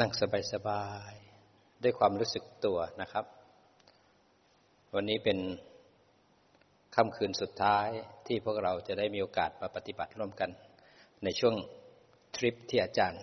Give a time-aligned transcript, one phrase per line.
[0.00, 0.12] นั่ง
[0.52, 3.24] สบายๆด้วยความรู้สึกตัวนะครับ
[4.94, 5.38] วันนี้เป็น
[6.94, 7.88] ค่ำคืนสุดท้าย
[8.26, 10.50] ที่พวกเราจะได้มีโอกาสมาปฏิบัติร่วมกัน
[11.24, 11.54] ในช่วง
[12.36, 13.22] ทริปที่อาจารย์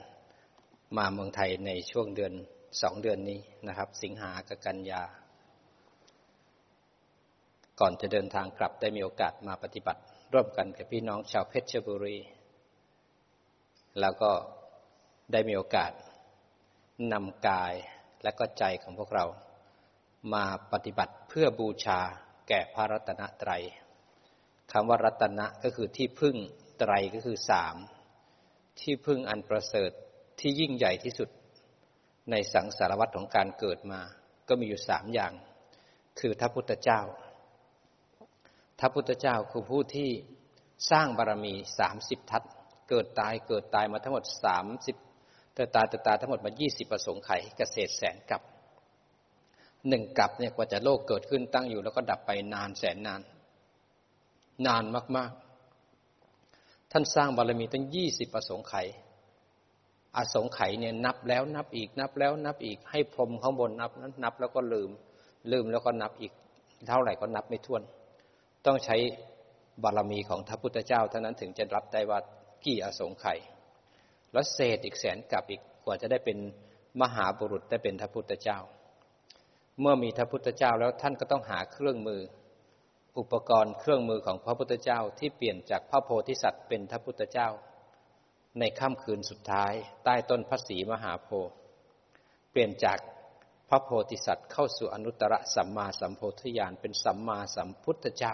[0.97, 2.33] มาเมืองไทยในช่วงเดือน
[2.81, 5.03] สองเดือนนี้นะครับ สิงหากับกันยา
[7.79, 10.01] ก่อนจะเดินทางกลับได้มีโอกาสมาปฏิบัติ
[10.33, 12.17] ร่วมกันกับพี่น้องชาวเพชรบุรี
[13.99, 14.31] แล้วก็
[15.31, 15.91] ได้มีโอกาส
[17.13, 17.73] นำกาย
[18.23, 19.25] และก็ใจของพวกเรา
[20.33, 21.99] มาปฏิบัติเพื่อบูชา
[22.47, 23.63] แก่พระรัตนตรัย
[24.71, 26.35] คำว่ารัตนะก็คือที่พึ่ง
[26.79, 27.75] ไตรก็คือสาม
[28.81, 29.91] ที่พึ่งอันประเสริฐ
[30.39, 31.29] ที่ยิ่งใหญ่ที่สุด
[32.31, 34.01] ในสังสารวัตรของการเกิดมา
[34.47, 35.33] ก็มีอยู่สามอย่าง
[36.19, 37.01] คือพระพุทธเจ้า
[38.79, 40.09] พระพุทธเจ้าคือผู้ที่
[40.91, 42.43] สร้างบารรมีสามสิบทัศ
[42.89, 44.95] เกิดตายเกิดตายมาทั้งหมดสามสิบ
[45.55, 48.41] แต่ตาแต่ตาทั้งหมดมายี่สิบประสงค์ไขเกษตรแสนกับ
[49.87, 53.21] หนึ่งกับเนี่ยกว่าจะโลกเกิดขึ้นตั้งอยู่แล้วก็ดับไปนานแสนนาน
[54.67, 54.83] นาน
[55.17, 55.31] มาก
[56.11, 58.75] ๆ ท่านสร้างบารมีตั้งยี่สิบประสงค์ไข
[60.15, 64.89] อสงไขเนี่ยนับแล้วนับอีกนับแล้วนับอีกให้พรมข้างบนนับนั้นนับแล้วก็ลืม
[65.51, 66.33] ลืมแล้วก็นับอีก
[66.87, 67.81] เท่าไหร่ก็นับไม่ถ้วน
[68.65, 68.97] ต้องใช้
[69.83, 72.19] บารมีของพระพุทธเจ้าเท่านั้นถึงจะรับได้ว่า
[72.65, 73.39] กี่อสงไขย
[74.33, 76.37] แล้วเศษอีกแสนกับอีกกว่าจะได้เป็น
[77.01, 78.59] มหาบุรุษได้เป็นพระพุทธเจ้า
[79.79, 82.21] เมื่อมีพระพุทธเจ้าแล้วท่านก็ต้องหาเครื่องมือ
[83.19, 87.49] อุปกรณ์เครื่องมือของพระพุทธเจ้าที่เปลี่ยนจากพระโพธิสัตว์เป็นพระพุทธเจ้า
[88.59, 89.73] ในค่ำคืนสุดท้าย
[90.03, 91.55] ใต้ต้นพระศรีมหาโพธิ์
[92.51, 92.97] เปลี่ยนจาก
[93.69, 98.33] พระโพธิสัตว์เข้าสู่อนุตตรสัมมาสัมโพธิญาณเป็นสัมมาสัมพุทธเจ้า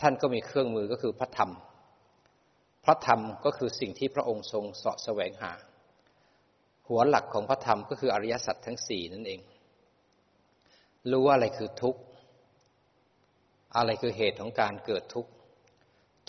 [0.00, 1.52] ท่านก็มีเครื่องมือก็คือพระธรรม
[2.86, 5.52] พระธรรมก็คือสิ่งที่พระองค์ทรงเสาะแสวงหา
[6.88, 9.40] หัวหลักของพระธรรมก็คืออริยสัจทั้งสี่นั่นเอง
[11.10, 12.00] รู้ว่าอะไรคือทุกข์
[13.76, 15.30] อะไรคือเหตุของการเกิดทุกข์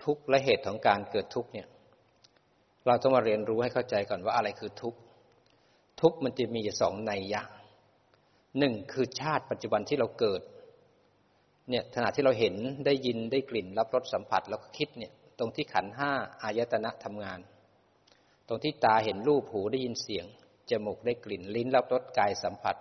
[0.03, 1.67] ทุกข์และเหตุของการเกิดทุกข์เนี่ย
[2.85, 4.99] เราต้องมาเรียนรู้ให้เข้าใจก่อนว่าอะไรคือทุกข์
[6.01, 7.49] ทุกข์มันจะมีสองในอย่าง
[8.57, 10.41] หนึ่งคือชาติปัจจุบันที่เราเกิด
[11.69, 16.11] เนี่ยขณะที่เราเห็นได้ยินได้กลิ่นรับรสสัมผัสแล้วก็คิดเนี่ย ตรงที่ขันห้า
[16.43, 17.39] อายตนะทำงาน
[18.47, 20.25] ตรงที่ตาเห็นรูปหูได้ยินเสียง
[20.69, 22.75] จมูกได้กลิ่น ลิ้นรับรสกายสัมผัส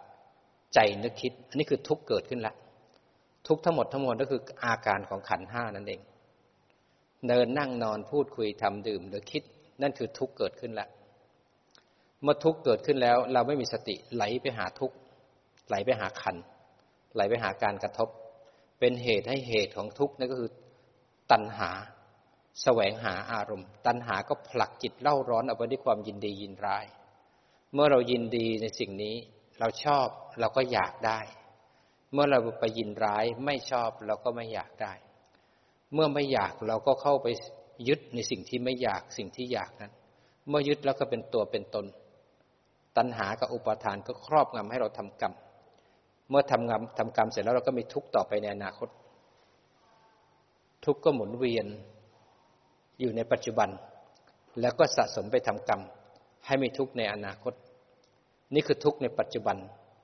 [0.74, 2.54] ใจนึกคิด อันนี้คือทุกเกิดขึ้นละ
[3.46, 6.00] ทุกทั้งหมดทั้งมวลก็คืออาการของขันห้านั่นเอง
[7.28, 9.42] เดินนั่งนอนพูดคุยทำดื่มหรือคิด
[9.82, 10.88] นั่นคือทุกเกิดขึ้นแล้ว
[12.22, 14.92] เมื่อทุกเกิดขึ้นแล้ว เราไม่มีสติไหลไปหาทุก
[15.68, 16.36] ไหลไปหาขัน
[17.14, 18.08] ไหลไปหาการกระทบ
[18.80, 20.50] เป็นเหตุให้เหตุของทุกนั่นก็คือ
[21.30, 21.70] ตัณหา
[22.62, 26.84] แสวงหาอารมณ์ ตัณหาก็ผลักจิตเล่าร้อนเอาไว้ด้วยความยินดียินร้าย
[27.72, 29.16] เมื่อเรายินดีในสิ่งนี้
[29.60, 30.06] เราชอบ
[30.40, 31.20] เราก็อยากได้
[32.12, 34.92] เมื่อเราไปยินร้ายไม่ชอบเราก็ไม่อยากได้
[35.94, 37.26] เมื่อไม่อยากเราก็เข้าไป
[37.88, 39.92] ยึดในสิ่งที่ไม่อยากสิ่งที่อยากนั้น
[40.48, 41.86] เมื่อยึดแล้วก็เป็นตัวเป็นตน
[42.96, 45.34] ตัณหากับอุปาทานก็ครอบงำให้เราทำกรรม
[46.30, 48.88] เมื่อทำกรรมทำกรรมเสร็จแล้วเราก็มีทุกข์ต่อไปในอนาคต
[50.84, 51.66] ทุกข์ก็หมุนเวียน
[53.00, 53.68] อยู่ในปัจจุบัน
[54.60, 55.80] แล้วก็สะสมไปทำกรรม
[56.46, 57.54] ให้ม่ทุกข์ในอนาคต
[58.54, 59.56] นี่คือทุกข์ในปัจจุบัน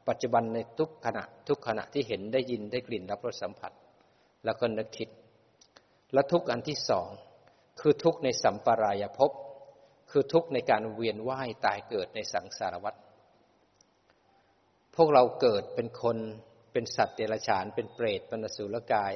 [0.09, 3.73] ปัจจุบันในทุกขณะทุกขณะที่เห็นได้ยินได้กลิ่นรับรสสัมผัส
[4.45, 5.09] แล้วก็นึกคิด
[6.13, 7.09] และทุกอันที่สอง
[7.81, 9.31] คือทุกในสัมปรายภพ
[10.11, 12.95] คือทุกในการเวียนว่ายตายเกิดในสังสารวัฏ
[14.97, 16.17] พวกเราเกิดเป็นคน
[16.73, 19.13] เป็นสัตว์เดรัจฉาน เป็นเปรตเป็นอสุรกาย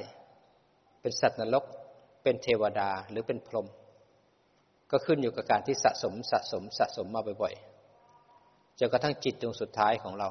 [1.01, 1.65] เป็นสัตว์นรก
[2.27, 3.67] เป็นเทวดาหรือเป็นพรหม
[4.91, 10.29] ก็ขึ้นอยู่กับการที่สะสมสะสมสะสมมาบ่อยๆจนกระทั่งจิตดวงสุดท้ายของเรา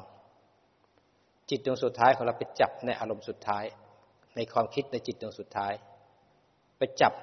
[1.49, 3.65] จิตดวงสุดท้ายของเราไปจับในอารมณ์สุดท้าย
[4.35, 5.73] ในความคิดในจิตดวงสุดท้าย
[6.77, 7.13] ไปจับ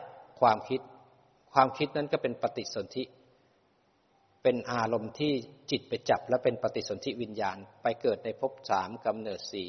[0.41, 0.81] ความคิด
[1.53, 3.05] ความคิดนั้นก็เป็นปฏิสนธิ
[4.43, 5.33] เป็นอารมณ์ที่
[5.71, 9.69] จิตไปจับและเป็นปฏิสนธิวิญญาณ ไปเกิดในภพสามกำเนิดสี่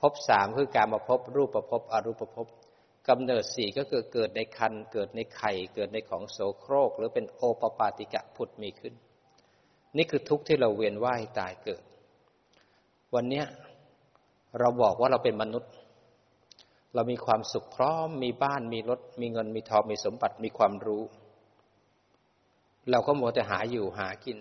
[0.00, 2.48] ภพสามคือการมาพบรูปประพบอรูปประพบ
[3.08, 8.94] กำเนิดสี่ก็คือเกิดในคันเกิดในไข่ เกิดในของโสโครก หรือเป็นโอปปาติกะผุดมีขึ้น
[9.96, 11.82] นี่คือทุกข์ที่เราเวียนว่ายตายเกิด
[13.14, 13.42] วันนี้
[14.58, 15.72] เราบอกว่าเราเป็นมนุษย์
[16.94, 21.02] เรามีความสุขพร้อม มีบ้านมีรถ มีเงินมีทองมีสมบัติมีความรู้
[22.90, 24.38] เราก็มัวแต่หาอยู่หากิน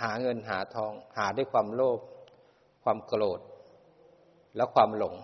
[0.00, 1.98] หาเงินหาทอง หาด้วยความโลภ
[2.82, 3.40] ความโกรธ
[4.56, 5.14] และความหลง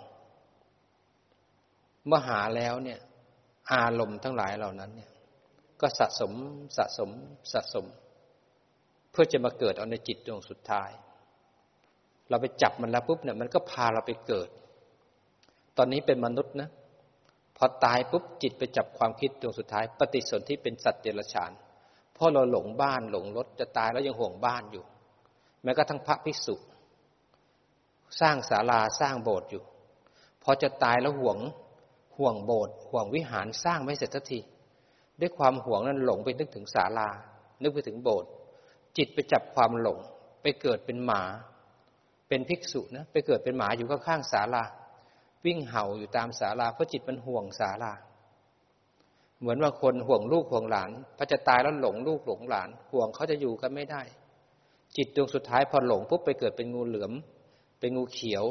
[2.09, 2.99] เมื่อหาแล้วเนี่ย
[3.73, 5.11] อารมณ์ทั้งหลายเหล่านั้นเนี่ย
[5.81, 6.33] ก็สะสม
[6.77, 7.11] สะสม
[7.53, 7.87] สะสม
[9.11, 10.91] เพื่อจะมาเกิดเอาในจิตดวงสุดท้าย
[12.29, 14.49] เราไปจับมันแล้วปุ๊บเนี่ย มันก็พาเราไปเกิด
[15.77, 16.71] ตอนนี้เป็นมนุษย์นะ
[17.57, 21.53] พอตายปุ๊บจิตไปจับความคิดดวงสุดท้าย ปฏิสนธิเป็นสัตว์เดรัจฉาน
[22.15, 24.85] เพราะเราหลงบ้านหลงรถจะตายแล้วยังห่วงบ้านอยู่
[25.63, 26.55] แม้กระทั่งพระภิกษุ
[28.21, 29.63] สร้างศาลาสร้างโบสถ์อยู่
[30.43, 31.39] พอจะตายแล้วห่วง
[32.19, 34.41] ห่วงโบสถ์ห่วงวิหารสร้างไม่เสร็จสักที
[35.21, 37.09] ด้วยความห่วงนั้นหลงไปนึกถึงศาลา
[37.63, 38.29] นึกไปถึงโบสถ์
[38.97, 39.99] จิตไปจับความหลง
[40.43, 41.23] ไปเกิดเป็นหมา
[42.29, 44.65] เป็นภิกษุนะไปเกิดเป็นหมาอยู่ข้างๆศาลา
[45.47, 47.93] วิ่งเห่าอยู่ตามศาลาเพราะจิตมันห่วงศาลา
[49.41, 54.03] เหมือนว่าคนห่วงลูกห่วงหลานพอจะตายแล้วหลงลูกหลงหลาน ห่วงเขาจะอยู่กันไม่ได้
[54.97, 57.13] จิตดวงสุดท้ายพอหลงปุ๊บไปเกิดเป็นงูเหลือม
[57.81, 58.45] เป็นงูเขียว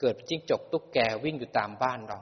[0.00, 2.20] เกิดจิ้งจกตุ๊กแกวิ่งอยู่ตามบ้านเรา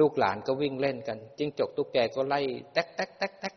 [0.00, 2.40] ลูกหลานก็วิ่งเล่นกันจิ้งจกตุ๊กแกก็ไล่
[2.72, 3.54] แต๊กแต๊กแต๊กแต๊ก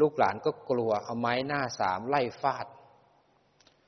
[0.00, 2.66] ลูกหลานก็กลัวเอาไม้หน้าสามไล่ฟาด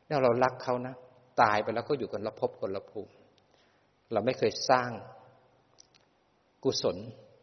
[0.06, 0.94] เนี่ยเรารักเขานะ
[1.42, 3.12] ตายไปแล้วก็อยู่กันละภพคนละภูมิ
[4.12, 4.90] เราไม่เคยสร้าง
[6.64, 6.96] กุศล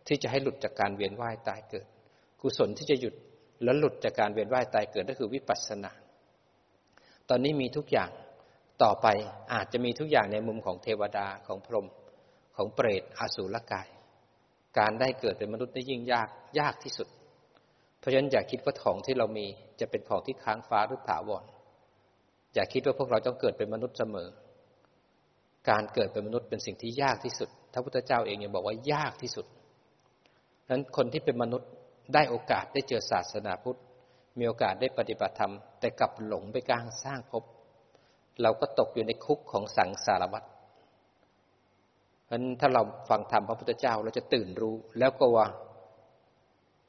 [0.07, 1.87] ที่จะให้หลุดจากการเวียนว่ายตายเกิด
[2.41, 3.15] กุศลที่จะหยุด
[3.63, 5.91] แล้วหลุดจากการเวียนว่ายตายเกิดก็คือวิปัสสนา
[7.29, 8.09] ตอนนี้มีทุกอย่าง
[8.83, 9.07] ต่อไป
[9.53, 11.87] อาจจะมีทุกอย่างในมุมของเทวดาของพรหม
[12.55, 13.87] ของเปรตอสูรกาย
[14.77, 16.29] การได้เกิดเป็นมนุษย์ได้ยิ่งยาก
[16.59, 17.07] ยากที่สุด
[17.99, 19.45] เพราะฉะนั้นอย่าคิดว่าของที่เรามี
[19.79, 21.43] จะเป็นของที่ค้างฟ้าหรือถาวร
[22.53, 24.27] อย่าคิดว่าพวกเราต้องเกิดเป็นมนุษย์เสมอ
[25.69, 29.45] การเกิดเป็นมนุษย์เป็นสิ่งที่ยากที่สุดพระพุทธเจ้าเองยังบอกว่ายากที่สุด
[30.69, 31.69] นั้นคนที่เป็นมนุษย์
[32.13, 33.79] ได้โอกาสได้เจอศาสนาพุทธ
[34.39, 37.43] มีโอกาสได้ปฏิบัติธรรม แต่กลับหลงไปกลางสร้างภพ
[38.41, 40.43] เราก็ตกอยู่ในคุกของสังสารวัฏ
[42.25, 45.47] เพราะนั้นถ้าเราฟังธรรมพระพุทธเจ้าเราจะตื่นรู้ แล้วก็ว่า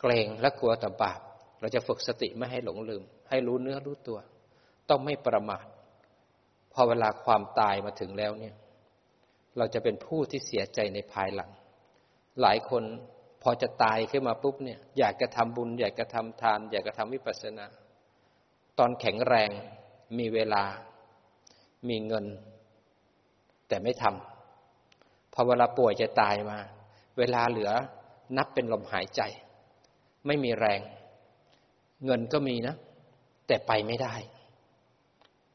[0.01, 1.21] เกรงและกลัวต่อบาป
[1.61, 4.19] เราจะฝึกสติไม่ให้หลงลืม ให้รู้เนื้อรู้ตัว
[4.89, 5.67] ต้องไม่ประมาท
[6.73, 8.55] พอเวลาความตายมาถึงแล้วเนี่ย
[9.59, 11.51] เราจะเป็นผู้ที่เสียใจในภายหลัง
[12.41, 12.85] หลายคน
[13.43, 17.67] พอจะตายขึ้นมาปุ๊บเนี่ย อยากจะทำบุญ อยากจะทำทาน อยากจะทำวิปัสสนา
[18.79, 19.51] ตอนแข็งแรง
[20.19, 20.65] มีเวลา
[21.89, 22.27] มีเงิน
[23.69, 24.36] แต่ไม่ทำ
[25.39, 26.59] พอเวลาป่วยจะตายมา
[27.19, 27.71] เวลาเหลือ
[28.37, 29.23] นับเป็นลมหายใจ
[30.27, 30.81] ไม่มีแรง
[32.05, 32.75] เงินก็มีนะ
[33.47, 34.15] แต่ไปไม่ได้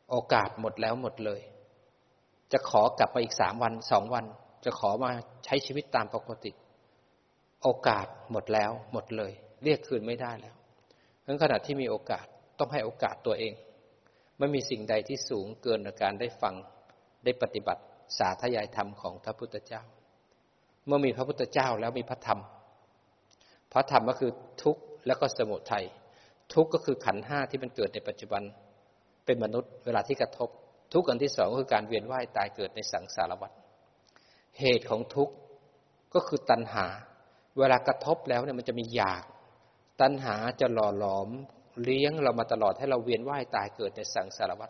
[0.09, 1.41] โอกาสหมดแล้วหมดเลย
[2.51, 4.25] จะขอกลับมาอีกสามวันสองวัน
[4.65, 5.11] จะขอมา
[5.45, 6.51] ใช้ชีวิตตามปกติ
[7.63, 9.31] โอกาสหมดแล้วหมดเลย
[9.63, 10.55] เรียกคืนไม่ได้แล้ว
[11.25, 12.25] ทั้งขณะที่มีโอกาส
[12.59, 13.53] ต้องให้โอกาสตัวเอง
[14.37, 16.55] ไม่มีสิ่งใดที่สูงเกินการได้ฟัง
[17.23, 17.81] ได้ปฏิบัติ
[18.17, 19.81] สาธยายธรรมของพระพุทธเจ้า
[20.85, 22.39] เมื่อมีพระพุทธเจ้าแล้วมีพระธรรม
[23.73, 24.31] พระธรรมก็คือ
[24.63, 25.85] ทุกข์แล้วก็สมุทัย
[26.53, 28.43] ทุกข์ก็คือขันห้าที่มันเกิดในปัจจุบัน
[29.25, 30.49] เป็นมนุษย์เวลาที่กระทบ
[30.93, 33.51] ทุกข์อันที่สองก็คือการเวียนว่ายตายเกิดในสังสารวัฏ
[34.59, 35.33] เหตุของทุกข์
[36.13, 36.85] ก็คือตัณหา
[37.57, 39.23] เวลากระทบแล้วเนี่ยมันจะมีอยาก
[40.01, 41.29] ตัณหาจะหล่อหลอม
[41.83, 44.69] เลี้ยงเรามาตลอดให้เราเวียนว่ายตายเกิดในสังสารวัฏ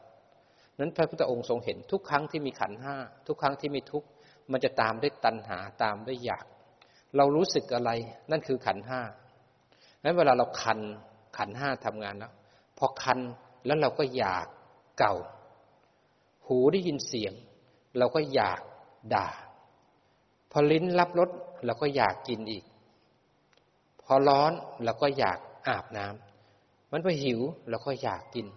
[0.81, 2.95] นั้นพระพุทธองค์ทรงเห็นทุกครั้งที่มีขันห้า
[3.27, 4.07] ทุกครั้งที่มีทุกข์
[4.51, 6.45] มันจะตามด้วยตัณหาตามด้วยอยาก
[7.17, 7.91] เรารู้สึกอะไร
[8.31, 9.01] นั่นคือขันห้า
[10.03, 10.79] งั้นเวลาเราคัน
[11.37, 12.33] ขันห้าทำงานแล้ว
[12.77, 13.19] พอคัน
[13.65, 14.45] แล้วเราก็อยาก
[14.99, 15.15] เก่า
[16.47, 17.33] หูได้ยินเสียง
[17.97, 18.59] เราก็อยาก
[19.15, 19.29] ด่า
[20.51, 21.29] พอลิ้นรับรส
[21.65, 22.63] เราก็อยากกินอีก
[24.03, 24.51] พอร้อน
[24.83, 28.47] เราก็อยากอาบน้ำมันพอหิวเราก็อยากกิน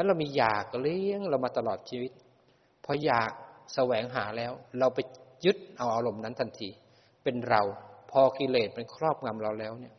[0.00, 2.12] แล้วเรามีอยากเลี้ยงเรามาตลอดชีวิต
[2.84, 3.32] พออยาก
[3.74, 4.98] แสวงหาแล้ว เราไป
[5.44, 6.68] ยึดเอาอารมณ์นั้นทันที
[7.24, 7.62] เป็นเรา
[8.10, 9.94] พอกิเลสมันครอบงำเราแล้วเนี่ย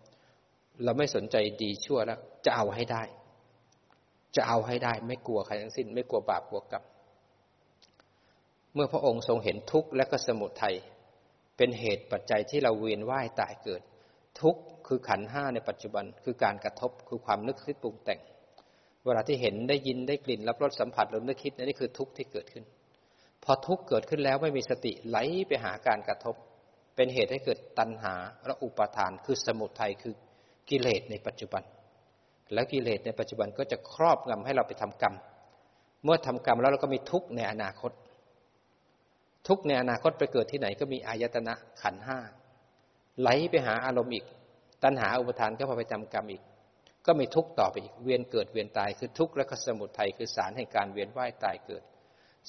[0.84, 3.04] เราไม่สนใจดีชั่วแล้ว จะเอาให้ได้
[4.36, 6.84] จะเอาให้ได้ ไม่กลัวใครทั้งสิ้น ไม่กลัวบาปกลัวกรรม
[8.74, 10.76] เมื่อพระองค์ทรงเห็นทุกข์และก็สมุทัย
[11.58, 13.82] เป็นเหตุปัจจัยที่เราเวียนว่ายตายเกิด
[14.42, 18.20] ทุกข์คือขันห้าในปัจจุบันคือการกระทบคือความนึกคิดปรุงแต่ง
[19.06, 22.64] เวลาที่เห็นได้ยินได้กลิ่นรับรสสัมผัสหรือนึกคิดนี่คือทุกข์ที่เกิดขึ้น
[23.44, 25.18] พอทุกข์เกิดขึ้นแล้วไม่มีสติไหล
[25.48, 26.36] ไปหาการกระทบ
[26.96, 28.14] เป็นเหตุให้เกิดตัณหา
[28.46, 30.14] และอุปาทาน คือสมุทัยคือ
[30.70, 31.64] กิเลสในปัจจุบัน
[32.54, 35.16] แล้วกิเลสในปัจจุบันก็จะครอบงำให้เราไปทำกรรม
[36.04, 37.92] เมื่อทำกรรมแล้วเราก็มีทุกข์ในอนาคต
[39.48, 42.20] ทุกข์ในอนาคตไปเกิดที่ไหนก็มีอายตนะขันห้า
[43.20, 44.26] ไหลไปหาอารมณ์อีก
[44.84, 46.42] ตัณหาอุปทานก็พอไปทำกรรมอีก
[47.06, 51.84] ก็มีทุกข์ต่อไปอีกเวียนเกิดเวียนตายคือทุกข์และก็สมุทัยคือสารแห่งการเวียนว่ายตายเกิด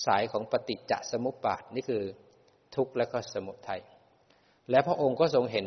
[0.06, 2.02] สายของปฏิจจสมุปบาทนี่คือ
[2.76, 3.82] ทุกข์และก็สมุทัย
[4.71, 5.66] และพระองค์ก็ทรงเห็น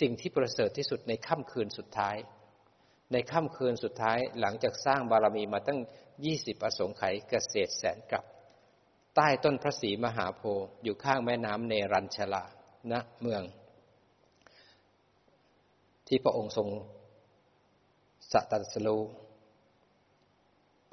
[0.00, 2.16] สิ่งที่ประเสริฐที่สุดในค่ำคืนสุดท้าย
[3.12, 5.80] ในค่ำคืนสุดท้ายหลังจากสร้างบารมีมาตั้ง
[6.24, 8.24] ยี่สิบอสงไขยเกษตรแสนกับ
[9.16, 12.44] ใต้ต้นพระศรีมหาโพธิ์อยู่ข้างแม่น้ำเนรัญชลา
[12.90, 13.42] ณเมือง
[16.08, 16.68] ที่พระองค์ทรง
[18.32, 18.98] สัตัสลู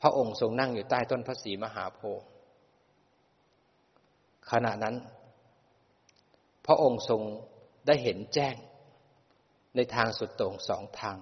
[0.02, 2.26] พระองค์ทรงนั่งอยู่ใต้ต้นพระศรีมหาโพธิ์
[4.52, 4.96] ขณะนั้น
[6.66, 7.22] พระองค์ทรง
[7.88, 8.56] ได้เห็นแจ้ง
[9.76, 11.18] ในทางสุดโต่งสองทาง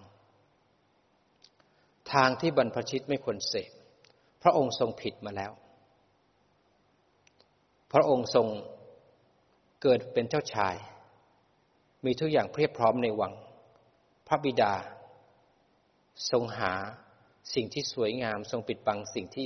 [2.13, 3.71] ทางที่บรรพชิตไม่ควรเสพ
[4.41, 5.51] พระองค์ทรงผิดมาแล้ว
[7.93, 8.47] พระองค์ทรง
[9.81, 10.75] เกิดเป็นเจ้าชาย
[12.05, 13.33] มีทุกอย่างเพียบพร้อมในวัง
[14.27, 14.73] พระบิดา
[16.31, 16.73] ทรงหา
[17.55, 19.45] สิ่งที่สวยงาม ทรงปิดบังสิ่งที่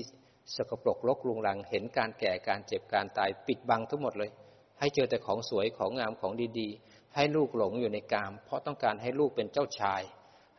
[0.56, 4.32] สกปรกรกรุงรัง เห็นการแก่การเจ็บการตายปิดบังทั้งหมดเลย
[4.80, 10.02] ให้เจอแต่ของสวยของงามของดีๆ ให้ลูกหลงอยู่ในกาม เพราะต้องการให้ลูกเป็นเจ้าชาย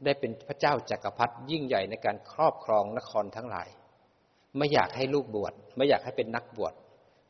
[0.04, 3.68] ได้เป็นพระเจ้าจากักรพรรดิยิ่งใหญ่ในการครอบครองนครทั้งหลาย
[4.56, 6.74] ไม่อยากให้ลูกบวชไม่อยากให้เป็นนักบวช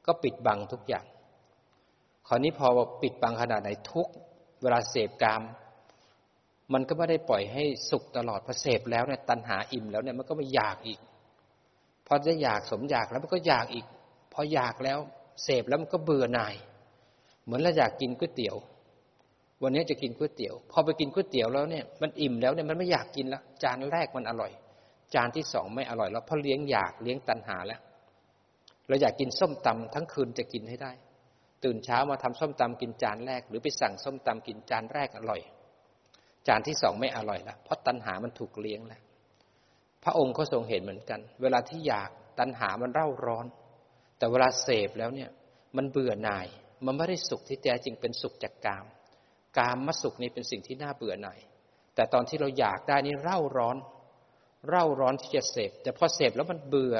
[0.06, 1.06] ก็ปิดบังทุกอย่าง
[2.28, 2.66] คราวนี้พอ
[3.02, 4.08] ปิดบังขนาดไหนทุก
[4.62, 5.42] เวลาเสพกาม
[6.72, 11.00] มันก็ไม่ได้ปล่อยให้สุขตลอดพอเสพแล้วเนี่ยตัณหาอิ่มแล้วเนี่ยมันก็ไม่อยากอีก
[12.06, 13.86] พอจะอยากสมอยากแล้วมันก็อยากอีก
[14.32, 14.98] พออยากแล้ว
[15.44, 16.54] เสพแล้วมันก็เบื่อหน่าย
[17.44, 18.56] เหมือนเราอยากกินก๋วยเตี๋ยว
[19.62, 24.52] วันนี้จะกินก๋วยเตี๋ยว พอไปกินก๋วยเตี๋ยวแล้วเนี่ยมันอิ่มแล้วเนี่ยมันไม่อยากกินและจานแรกมันอร่อย
[25.14, 27.80] จานที่สองไม่อร่อยแล้วเพราะเลี้ยงอยากเลี้ยงตัณหาแล้ว
[28.88, 30.92] เราอยากกินส้มตำทั้งคืนจะกินให้ได้
[31.64, 35.40] ตื่นเช้ามาทำส้มตำกินจานแรก หรือไปสั่งส้มตำกินจานแรกอร่อย
[36.48, 39.02] จานที่สองไม่อร่อยละเพราะตัณหามันถูกเลี้ยงแล้ว
[40.04, 43.46] พระองค์ก็ทรงเห็นเหมือนกัน เวลาที่อยากตัณหามันเร่าร้อน
[44.18, 45.30] แต่เวลาเสพแล้วเนี่ย
[45.76, 46.46] มันเบื่อหน่าย
[46.84, 48.84] มันไม่ได้สุขที่แท้จริงเป็นสุขจากกาม
[49.58, 51.40] กามมาสุขนี่เป็นสิ่งที่น่าเบื่อหน่าย
[51.94, 53.76] แต่ตอนที่เราอยากได้นี่เร่าร้อน
[54.68, 56.96] เร่าร้อนที่จะเสพ แต่พอเสพแล้วมันเบื่อ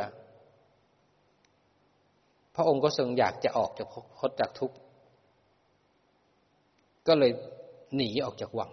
[2.55, 4.77] พระองค์ก็ทรงอยากจะออกจากพดจากทุกข์
[7.07, 7.33] ก็เลย
[7.97, 8.71] หนีออกจากวัง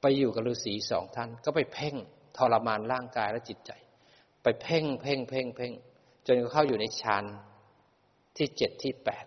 [0.00, 1.94] ไปอยู่กับฤาษีสองท่าน ก็ไปเพ่ง
[2.36, 3.72] ทรมานร่างกายและจิตใจ
[4.42, 5.72] ไปเพ่งเพ่งเพ่งเพ่ง
[6.26, 7.24] จนเข้าอยู่ในฌาน
[8.36, 9.26] ที่เจ็ดที่แปด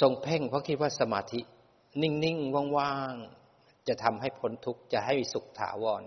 [0.00, 1.40] ทรงเพ่งเพราะคิดว่าสมาธิ
[2.02, 6.02] นิ่งๆว่างๆจะทำให้พ้นทุกข์จะให้สุขถาวร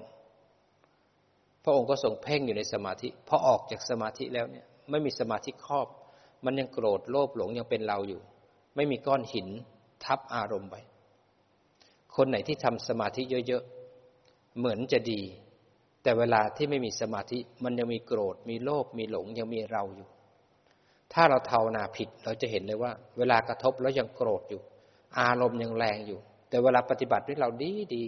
[1.63, 5.87] พระองค์ก็ทรงเพ่งอยู่ในสมาธิพอออกจากสมาธิแล้วเนี่ย ไม่มีสมาธิครอบ
[6.45, 8.21] มันยังโกรธโลภหลงยังเป็นเราอยู่
[8.75, 9.47] ไม่มีก้อนหิน
[10.05, 10.75] ทับอารมณ์ไป
[12.15, 15.21] คนไหนที่ทำสมาธิเยอะๆ เหมือนจะดี
[16.03, 20.07] แต่เวลาที่ไม่มีสมาธิมันยังมีโกรธ มีโลภมีหลงยังมีเราอยู่
[21.13, 24.61] ถ้าเราเทานาผิดเราจะเห็นเลยว่า เวลากระทบแล้วยังโกรธอยู่
[25.19, 26.19] อารมณ์ยังแรงอยู่
[26.49, 28.03] แต่เวลาปฏิบัติด้วยเราดีดี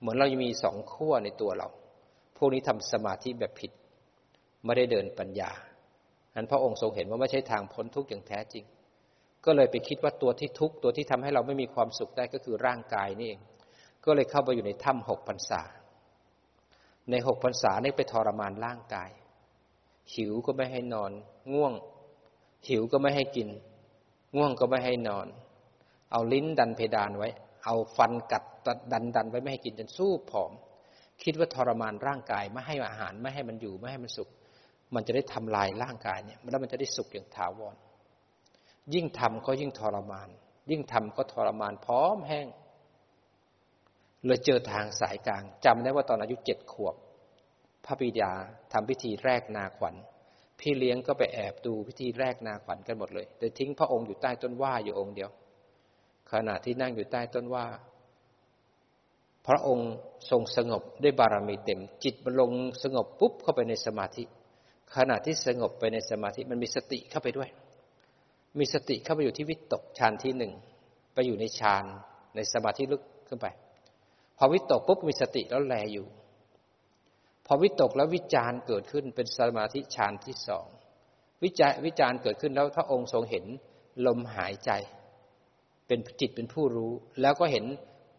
[0.00, 1.68] เหมือนเรายังมีสองขั้วในตัวเรา
[2.36, 3.72] พวกนี้ทำสมาธิแบบผิด
[4.64, 5.50] ไม่ได้เดินปัญญา
[6.34, 8.64] อันพระองค์ทรงเห็นว่าไม่ใช่ทางพ้นทุกข์อย่างแท้จริง
[9.44, 13.40] ก็เลยไปคิดว่าตัวที่ทุกข์ตัวที่ทำให้เราไม่มีความสุขได้ก็คือร่างกายนี่เอง
[14.04, 15.62] ก็เลยเข้าไปอยู่ในถ้ำหกพรรษา
[17.10, 19.10] ในหกพรรษาเนี่ยไปทรมานร่างกาย
[20.14, 21.12] หิวก็ไม่ให้นอน
[21.52, 21.72] ง่วง
[22.68, 23.48] หิวก็ไม่ให้กิน
[24.36, 25.26] ง่วงก็ไม่ให้นอน
[26.12, 27.28] เอาลิ้นดันเพดานไว้
[27.64, 28.44] เอาฟันกัด
[28.92, 30.52] ดันดันไว้ไม่ให้กินจนสู้ผอม
[31.22, 34.28] คิดว่าทรมานร่างกายไม่ให้อาหารไม่ให้มันอยู่ไม่ให้มันสุข
[34.94, 37.74] มันจะได้ทำลายร่างกายเนี่ยแล้วมันจะได้สุขอย่างถาวร
[38.94, 40.28] ยิ่งทำก็ยิ่งทรมาน
[40.70, 42.46] ยิ่งทำก็ทรมานพร้อมแห้ง
[44.26, 46.94] เลยเจอทางสายกลางจำได้ว่าตอนอายุเจ็ดขวบ
[47.84, 48.32] พระบิดา
[48.72, 49.94] ทำพิธีแรกนาขวัญ
[50.60, 55.30] พี่เลี้ยงก็ไปแอบดูพิธีแรกนาขวัญกันหมดเลยแต่ทิ้งพระองค์อยู่ใต้ต้นว่าอยู่องค์เดียว
[56.32, 57.66] ขณะที่นั่งอยู่ใต้ต้นว่า
[59.46, 59.90] พระองค์
[60.30, 64.24] ทรงสงบได้บารมีเต็ม จิตมันลงสงบปุ๊บเข้าไปในสมาธิ
[64.96, 67.48] ขณะที่สงบไปในสมาธิมันมีสติเข้าไปด้วย
[68.58, 70.52] มีสติเข้าไปอยู่ที่วิตกฌานที่หนึ่ง
[71.14, 71.84] ไปอยู่ในฌาน
[72.34, 73.46] ในสมาธิลึกขึ้นไป
[74.38, 76.06] พอวิตกปุ๊บมีสติแล้วแลอยู่
[77.46, 80.66] พอวิตกแล้ววิจารเกิดขึ้นเป็นสมาธิฌานที่สอง
[81.44, 83.44] วิจารวิจารเกิดขึ้นแล้วพระองค์ทรงเห็น
[84.06, 84.70] ลมหายใจ
[85.86, 87.64] เป็นจิตเป็นผู้รู้ แล้วก็เห็น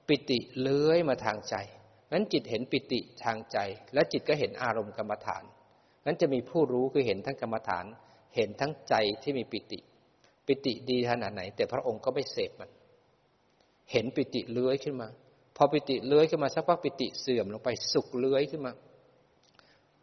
[0.08, 1.56] ปิติเลื้อยมาทางใจ
[2.12, 3.58] นั้นจิตเห็นปิติทางใจ
[3.94, 5.44] และจิตก็เห็นอารมณ์กรรมฐาน
[6.06, 7.86] นั้นจะมีผู้รู้คือเห็นทั้งกรรมฐาน
[8.36, 9.80] เห็นทั้งใจที่มีปิติ
[10.48, 12.70] ปิติดีขนาดไหน แต่พระองค์ก็ไม่เสพมัน
[13.92, 15.08] เห็นปิติเลื้อยขึ้นมา
[15.56, 18.74] พอปิติเลื้อยขึ้นมาสักพักปิติเสื่อมลงไปสุขเลื้อยขึ้นมา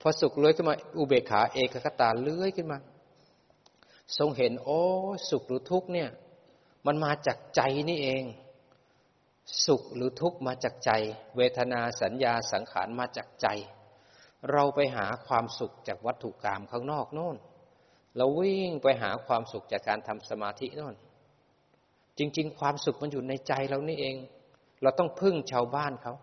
[0.00, 2.78] พอสุขเลื้อยขึ้นมา อุเบกขาเอกคตาเลื้อยขึ้นมา
[4.18, 4.80] ทรงเห็น โอ้
[5.30, 6.11] สุขหรือทุกข์เนี่ย
[6.87, 8.23] มันมาจากใจนี่เอง
[9.66, 10.90] สุขหรือทุกข์มาจากใจ
[11.37, 13.49] เวทนาสัญญาสังขารมาจากใจ
[14.52, 17.37] เราไปหาความสุขจากวัตถุกรรมข้างนอกโน่น
[18.18, 20.96] เราวิ่งไปหาความสุขจากการทำสมาธิโน่น
[22.18, 24.16] จริง ๆ ความสุขมันอยู่ในใจเรานี่เอง
[24.82, 26.14] เราต้องพึ่งชาวบ้านเขา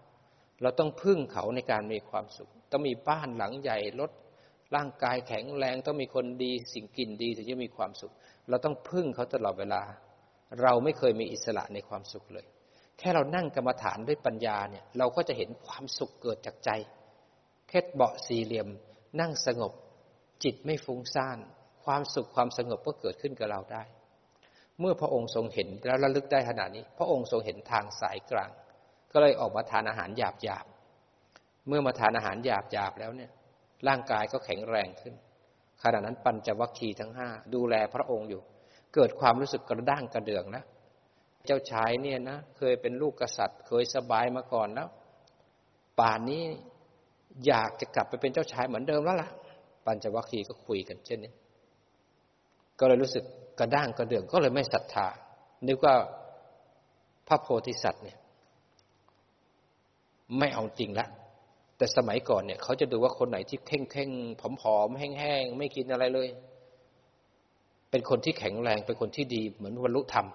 [0.61, 4.11] เราต้องพึ่งเขาในการมีความสุข ต้องมีบ้านหลังใหญ่รถ
[4.75, 8.13] ร่างกายแข็งแรงต้องมีคนดีสิ่งกินดีถึงจะมีความสุข
[8.49, 9.81] เราต้องพึ่งเขาตลอดเวลา
[10.61, 12.45] เราไม่เคยมีอิสระในความสุขเลย
[12.99, 16.69] แค่เรานั่งกรรมฐานด้วยปัญญาเนี่ย เราก็จะเห็นความสุขเกิดจากใจ
[17.69, 18.67] แค่เบาะสี่เหลี่ยม
[19.21, 19.73] นั่งสงบ
[20.43, 21.37] จิตไม่ฟุ้งซ่าน
[21.85, 23.83] ความสุขความสงบก็เกิดขึ้นกับเราได้
[24.79, 28.49] เมื่อพระองค์ทรงเห็นแล้วระลึกได้ขนาดนี้ พระองค์ทรงเห็นทางสายกลาง
[29.11, 30.65] ก็เลยออกมาทานอาหารหยาบหยาบ
[31.67, 33.31] เมื่อมาทานอาหารหยาบหยาบแล้วเนี่ย
[33.87, 35.13] ร่างกายก็แข็งแรงขึ้น
[35.83, 38.41] ขณะนั้นปัญจวัคคีย์ทั้งห้าดูแลพระองค์อยู่
[38.95, 40.63] เกิดความรู้สึกกระด้างกระเดืองนะ
[41.45, 44.87] เจ้าชายเนี่ยนะเคยเป็นลูกกษัตริย์ เคยสบายมาก่อนแล้ว
[45.99, 46.43] ป่านนี้
[47.47, 49.29] อยากจะกลับไปเป็นเจ้าชายเหมือนเดิมแล้วล่ะ
[49.85, 51.33] ปัญจวัคคีย์ก็คุยกันเช่นนี้
[52.79, 53.23] ก็เลยรู้สึก
[53.59, 55.07] กระด้างกระเดื่องก็เลยไม่ศรัทธา
[55.67, 55.95] นึกว่า
[57.27, 58.17] พระโพธิสัตว์เนี่ย
[60.39, 61.07] ไม่เอาจริงละ
[61.77, 64.09] แต่สมัยก่อนเนี่ย เขาจะดูว่าคนไหนที่เข่งเข่ง
[64.61, 66.29] ผอมๆแห้งๆไม่กินอะไรเลย
[67.91, 70.27] เป็นคนที่แข็งแรงเป็นคนที่ดีเหมือนวรรลุธรรม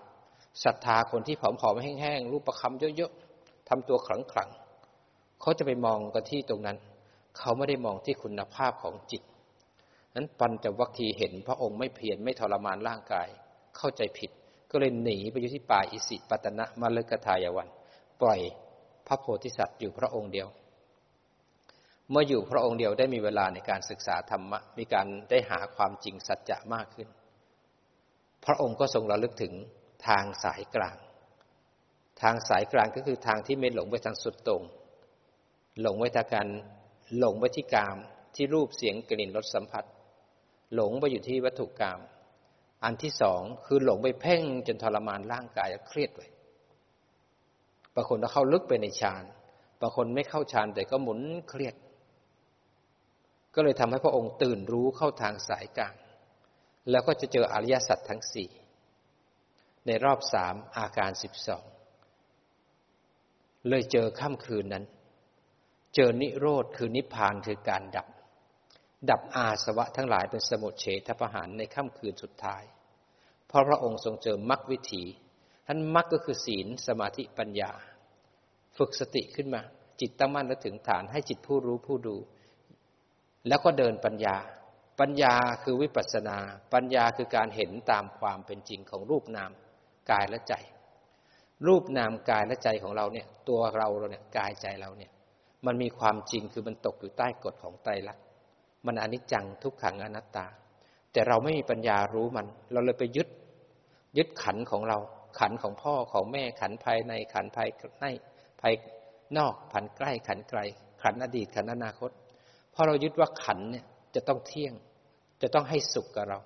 [0.64, 6.76] ศรัทธาคนที่ผอมๆแห้งๆรูปประคำเยอะๆทำตัวขลังๆเขาจะไปมองกันที่ตรงนั้น
[7.38, 9.22] เขาไม่ได้มองที่คุณภาพของจิต
[10.14, 13.28] นั้นปัญจวัคคีย์เห็น พระองค์ไม่เพียรไม่ทรมานร่างกาย
[13.76, 14.30] เข้าใจผิด
[14.70, 17.68] ก็เลยหนีไปอยู่ที่ป่าอิสิปตนะมาเลกทายวัน
[18.20, 18.40] ปล่อย
[19.06, 20.48] พระโพธิสัตว์อยู่พระองค์เดียว
[22.10, 27.08] เมื่ออยู่พระองค์เดียวได้มีเวลาในการศึกษาธรรมะ มีการได้หาความจริงสัจจะมากขึ้น
[28.44, 29.52] พระองค์ก็ทรงระลึกถึง
[30.08, 30.96] ทางสายกลาง
[32.22, 34.62] ทางสายกลางก็คือทางที่ไม่หลงไปทางสุดตรง
[35.80, 36.48] หลงไว้ทางการ
[37.18, 37.96] หลงไปที่กาม
[38.34, 39.84] ที่รูปเสียงกลิ่นรสสัมผัส
[40.74, 42.00] หลงไปอยู่ที่วัตถุกรรม
[42.84, 46.30] อันที่สองคือหลงไปเพ่งจนทรมานร่างกายเครียดเลย
[47.94, 49.24] บางคนก็เข้าลึกไปในฌาน
[49.80, 51.74] บางคนไม่เข้าฌานแต่ก็หมุนเครียด
[53.54, 55.94] ก็เลยทำให้พระองค์ตื่นรู้เข้าทางสายกลาง
[56.90, 58.50] แล้วก็จะเจออริยสัจทั้งสี่
[59.86, 61.64] ในรอบสามอาการสิบสอง
[63.68, 64.84] เลยเจอค่ำคืนนั้น
[65.94, 68.06] เจอนิโรธคือนิพพานคือการดับ
[69.08, 72.62] ดับอาสวะทั้งหลายเป็นสมุทเฉทประหารในค่ำคืนสุดท้าย
[73.48, 75.04] เพราะพระองค์ทรงเจอมรรควิถี
[75.66, 77.72] ท่านมรรคก็คือศีลสมาธิปัญญา
[78.78, 79.62] ฝึกสติขึ้นมา
[80.00, 82.16] จิตตั้งมั่นและถึงฐานให้จิตผู้รู้ผู้ดู
[83.48, 84.36] แล้วก็เดินปัญญา
[85.00, 86.38] ปัญญาคือวิปัสสนา
[86.74, 89.50] ปัญญาคือการเห็นตามความเป็นจริงของรูปนาม
[90.10, 90.54] กายและใจ
[91.66, 95.12] รูปนามกายและใจของเราเนี่ย ตัวเราเราเนี่ยกายใจเราเนี่ย
[95.66, 98.24] มันมีความจริงคือมันตกอยู่ใต้กฎของไตรลักษณ์
[98.86, 100.46] มันอนิจจังทุกขังอนัตตา
[101.12, 103.28] แต่เราไม่มีปัญญารู้มัน เราเลยไปยึด
[104.16, 104.98] ยึดขันของเรา
[105.38, 107.68] ขันของพ่อของแม่ขันภายในขันภาย
[108.00, 108.06] ใน
[108.60, 108.74] ภาย
[109.36, 110.60] นอกขันใกล้ขันไกล
[111.02, 112.10] ขันอดีตขันอนาคต
[112.72, 114.74] เพราะเรายึดว่าขันเนี่ยจะต้องเที่ยง
[115.42, 116.38] จะต้องให้สุขกับเรา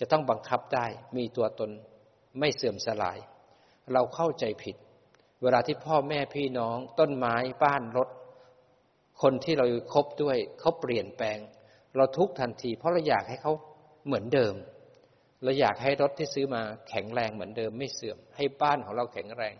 [0.00, 0.86] จะต้องบังคับได้
[1.16, 1.70] มีตัวตน
[2.38, 3.18] ไม่เสื่อมสลาย
[3.92, 4.76] เราเข้าใจผิด
[5.42, 8.08] เวลาที่พ่อแม่พี่น้อง ต้นไม้บ้านรถ
[9.22, 11.38] คนที่เราคบด้วยเขาเปลี่ยนแปลง
[11.96, 13.52] เราทุกทันที เพราะเราอยากให้เขา
[14.06, 14.54] เหมือนเดิม
[15.42, 19.54] เราอยากให้รถที่ซื้อมาแข็งแรงเหมือนเดิมไม่เสื่อม ให้บ้านของเราแข็งแรง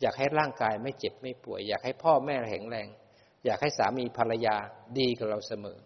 [0.00, 2.86] อยากให้ร่างกายไม่เจ็บไม่ป่วย อยากให้พ่อแม่แข็งแรง
[3.44, 4.56] อยากให้สามีภรรยา
[4.98, 5.78] ดีกับเราเสมอ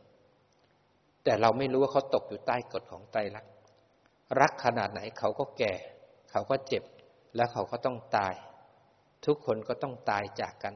[1.24, 3.52] แต่เราไม่รู้ว่าเขาตกอยู่ใต้กฎของไตรลักษณ์
[4.40, 5.74] รักขนาดไหนเขาก็แก่
[6.30, 6.84] เขาก็เจ็บ
[7.36, 8.34] แล้วเขาก็ต้องตาย
[9.26, 10.74] ทุกคนก็ต้องตายจากกัน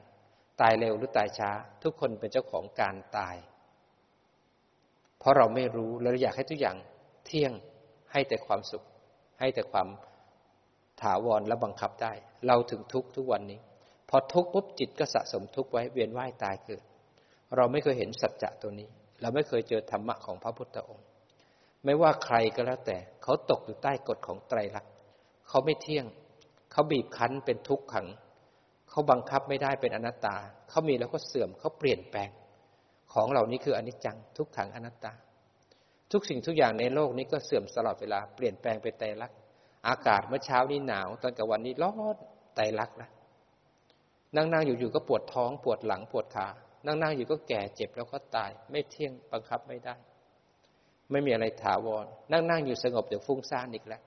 [0.61, 1.51] ตายเร็วหรือตายช้า
[1.83, 3.37] ทุกคนเป็นเจ้าของการตาย
[5.22, 6.76] เพราะเราไม่รู้เราอยากให้ทุกอย่าง
[7.26, 7.52] เที่ยง
[8.12, 8.82] ให้แต่ความสุข
[9.40, 9.88] ให้แต่ความ
[11.02, 12.12] ถาวรและบังคับได้
[12.46, 13.61] เราถึงทุกทุกวันนี้
[14.08, 16.82] พอทุกปุ๊บจิตก็สะสมทุกไว้เวียนว่ายตายเกิด
[17.56, 18.88] เราไม่เคยเห็นสัจจะตัวนี้
[19.20, 21.06] เราไม่เคยเจอธรรมะของพระพุทธองค์
[21.85, 24.92] ไม่ว่าใครก็แล้วแต่ เขาตกอยู่ใต้กฎของไตรลักษณ์
[25.48, 26.06] เขาไม่เที่ยง
[26.72, 28.06] เขาบีบคั้นเป็นทุกข์ขัง
[28.90, 30.37] เขาบังคับไม่ได้เป็นอนัตตา
[30.68, 32.30] เขามีแล้วก็เสื่อมเขาเปลี่ยนแปลง
[33.12, 35.12] ของเหล่านี้คืออนิจจังทุกขังอนัตตา
[36.12, 39.37] ทุกสิ่งทุกอย่างในโลกนี้ก็เสื่อมตลอดเวลาเปลี่ยนแปลงเป็นไตรลักษ์
[39.88, 42.16] อากาศเมื่อเช้านี้หนาว ตอนกลางวันนี้ร้อน
[42.55, 43.11] ไตรักษณ์ล้ว
[44.37, 46.46] นั่งนั่งอยู่ๆก็ปวดท้อง ปวดหลังปวดขา
[46.87, 49.94] นั่งนั่งอยู่ก็แก่เจ็บแล้วก็ตาย ไม่เที่ยงบังคับไม่ได้
[51.11, 54.03] ไม่มีอะไรถาวร นั่งนั่งอยู่สงบเดี๋ยวฟุ้งซ่านอีกแล้ว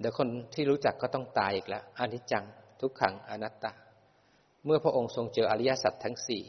[0.00, 2.44] เดี๋ยวคนที่รู้จักก็ต้องตายอีกแล้วอนิจจัง
[2.80, 3.72] ทุกขังอนัตตา
[4.64, 6.42] เมื่อพระองค์ทรงเจออริยสัจทั้งสี่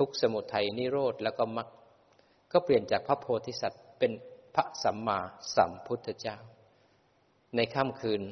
[0.00, 1.68] ทุกสมุทัยนิโรธแล้วก็มรรค
[2.52, 4.12] ก็เปลี่ยนจากพระโพธิสัตว์เป็น
[4.54, 5.18] พระสัมมา
[5.54, 6.36] สัมพุทธเจ้า
[7.56, 8.22] ในค่ำคืน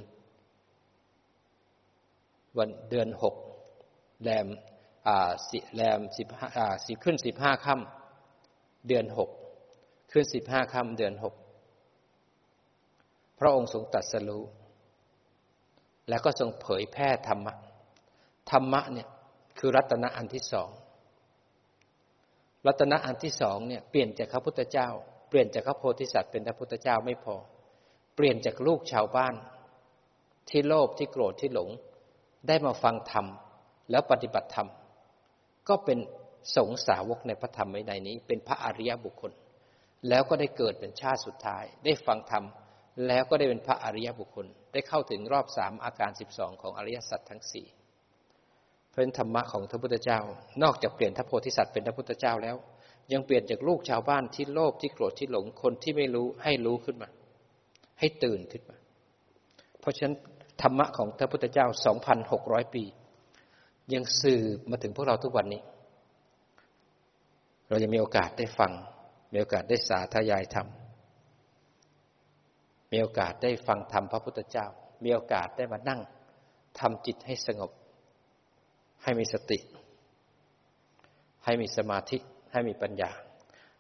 [2.59, 3.35] วันเดือนหก
[4.23, 4.49] แรม
[5.49, 9.31] สิแรมสิบห้าสิขึ้นสิบห้าค่ำเดือนหก
[10.13, 11.35] ขึ้นสิบห้าค่ำเดือนหก
[13.39, 14.45] พระองค์ทรงตัดสรู้
[16.09, 17.55] แล้วก็ทรงเผยแพร่ธรรมะ
[18.51, 19.09] ธรรมะเนี่ย
[19.59, 20.71] คือรัตนะอันที่สอง
[22.69, 24.89] รัตนะอันที่สองเนี่ยเปลี่ยนจากพระพุทธเจ้า
[25.29, 27.37] เปลี่ยนจากพระโพธิสัตว์เป็นพระพุทธเจ้าไม่พอ
[28.17, 29.35] เปลี่ยนจากลูกชาวบ้าน
[30.49, 31.71] ที่โลภที่โกรธที่หลง
[32.49, 33.27] ได้มาฟังธรรม
[33.91, 34.69] แล้วปฏิบัติธรรม
[35.69, 35.99] ก็เป็น
[36.57, 39.33] สงสาวกในพระธรรมในนี้ เป็นพระอริยบุคคล
[40.09, 42.45] แล้วก็ได้เกิดเป็นชาติสุดท้าย ได้ฟังธรรม
[43.07, 47.67] แล้วก็ได้เป็นพระอริยบุคคล ได้เข้าถึงรอบสามอาการสิบสองของอริยสัจทั้งสี่
[48.99, 50.21] ราะธรรมะของพระพุทธเจ้า
[50.63, 52.57] นอกจากเปลี่ยนพระโพธิสัตว์เป็นพระพุทธเจ้าแล้ว
[53.13, 57.09] ยังเปลี่ยนจากลูกชาวบ้านที่โลภที่โกรธที่หลงคนที่ไม่รู้ให้รู้ขึ้นมา
[57.99, 58.77] ให้ตื่นขึ้นมา
[59.81, 60.15] เพราะฉะนั้น
[60.63, 62.85] ธรรมะของพระพุทธเจ้าสองพันหกร้อยปี
[63.95, 65.63] ยังสืบมาถึงพวกเราทุกวันนี้
[67.69, 68.73] เรายังมีโอกาสได้ฟัง
[69.33, 70.69] มีโอกาสได้สาธยายธรรม
[72.93, 74.67] มีโอกาสได้ฟังธรรมพระพุทธเจ้า
[75.05, 76.01] มีโอกาสได้มานั่ง
[76.79, 77.71] ทำจิตให้สงบ
[79.03, 79.59] ให้มีสติ
[81.45, 82.19] ให้มีสมาธิ
[82.53, 83.11] ให้มีปัญญา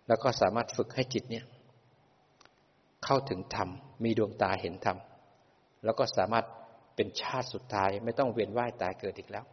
[0.08, 1.44] แล้วก็สามารถฝึกให้จิตเนี่ย
[3.04, 3.68] เข้าถึงธรรม
[4.04, 4.98] มีดวงตาเห็นธรรม
[5.84, 6.46] แล้วก็สามารถ
[6.96, 9.44] เป็นชาติสุดท้าย ไม่ต้องเวียนว่ายตายเกิดอีกแล้ว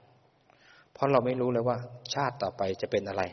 [0.93, 1.77] เพราะเราไม่รู้เลยว่า
[2.13, 3.23] ชาติต่อไปจะเป็นอะไร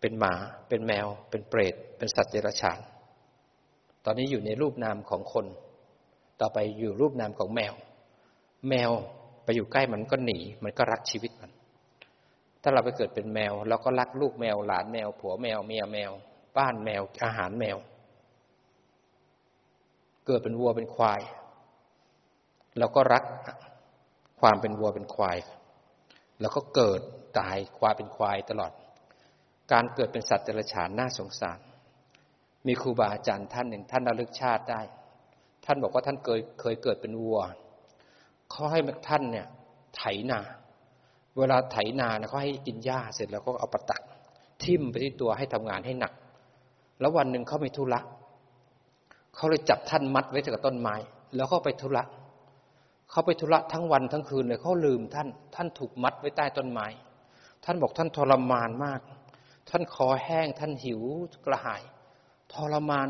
[0.00, 0.34] เป็นหมา
[0.68, 2.78] เป็นแมว เป็นเปรต เป็นสัตว์เดรัจฉาน
[4.04, 5.46] ตอนนี้อยู่ในรูปนามของคน
[6.40, 7.74] ต่อไปอยู่รูปนามของแมว
[8.68, 8.90] แมว
[9.44, 11.52] ไปอยู่ใกล้มันก็หนี มันก็รักชีวิตมัน
[12.62, 16.12] ถ้าเราไปเกิดเป็นแมวเราก็รักลูกแมว หลานแมว ผัวแมว เมียแมว
[16.58, 17.76] บ้านแมว อาหารแมว
[20.26, 21.20] เกิดเป็นวัวเป็นควาย
[22.78, 23.24] เราก็รัก
[24.40, 25.38] ความเป็นวัวเป็นควาย
[26.40, 27.00] แล้วก็เกิด
[27.38, 28.72] ตายควายเป็นควายตลอด
[29.72, 31.58] การเกิดเป็นสัตว์เดรัจฉานน่าสงสาร
[32.66, 34.80] มีครูบาอาจารย์ท่านหนึ่งท่านระลึกชาติได้
[35.64, 37.40] ท่านบอกว่าท่านเคยเคยเกิดเป็นวัว
[38.54, 39.46] เขาให้ท่านเนี่ย
[39.96, 40.40] ไถนา
[41.38, 44.02] เวลาไถนาเนี่ยเขาให้กินหญ้าเสร็จแล้วก็เอาประตัก
[44.64, 46.12] ทิ่มไปที่ตัวให้ทำงานให้หนัก
[47.00, 48.00] แล้ววันหนึ่งเขาไม่ทุระ
[49.34, 50.94] เขาเลยจับท่านมัดไว้กับต้นไม้
[51.36, 52.04] แล้วก็ไปทุระ
[53.10, 56.86] เขาไปทุระทั้งวันทั้งคืนเลยเขาลืมท่าน ท่านถูกมัดไว้ใต้ต้นไม้
[57.64, 59.00] ท่านบอกท่านทรมานมาก
[59.70, 61.02] ท่านคอแห้ง ท่านหิว
[61.44, 61.82] กระหาย
[62.52, 63.08] ทรมาน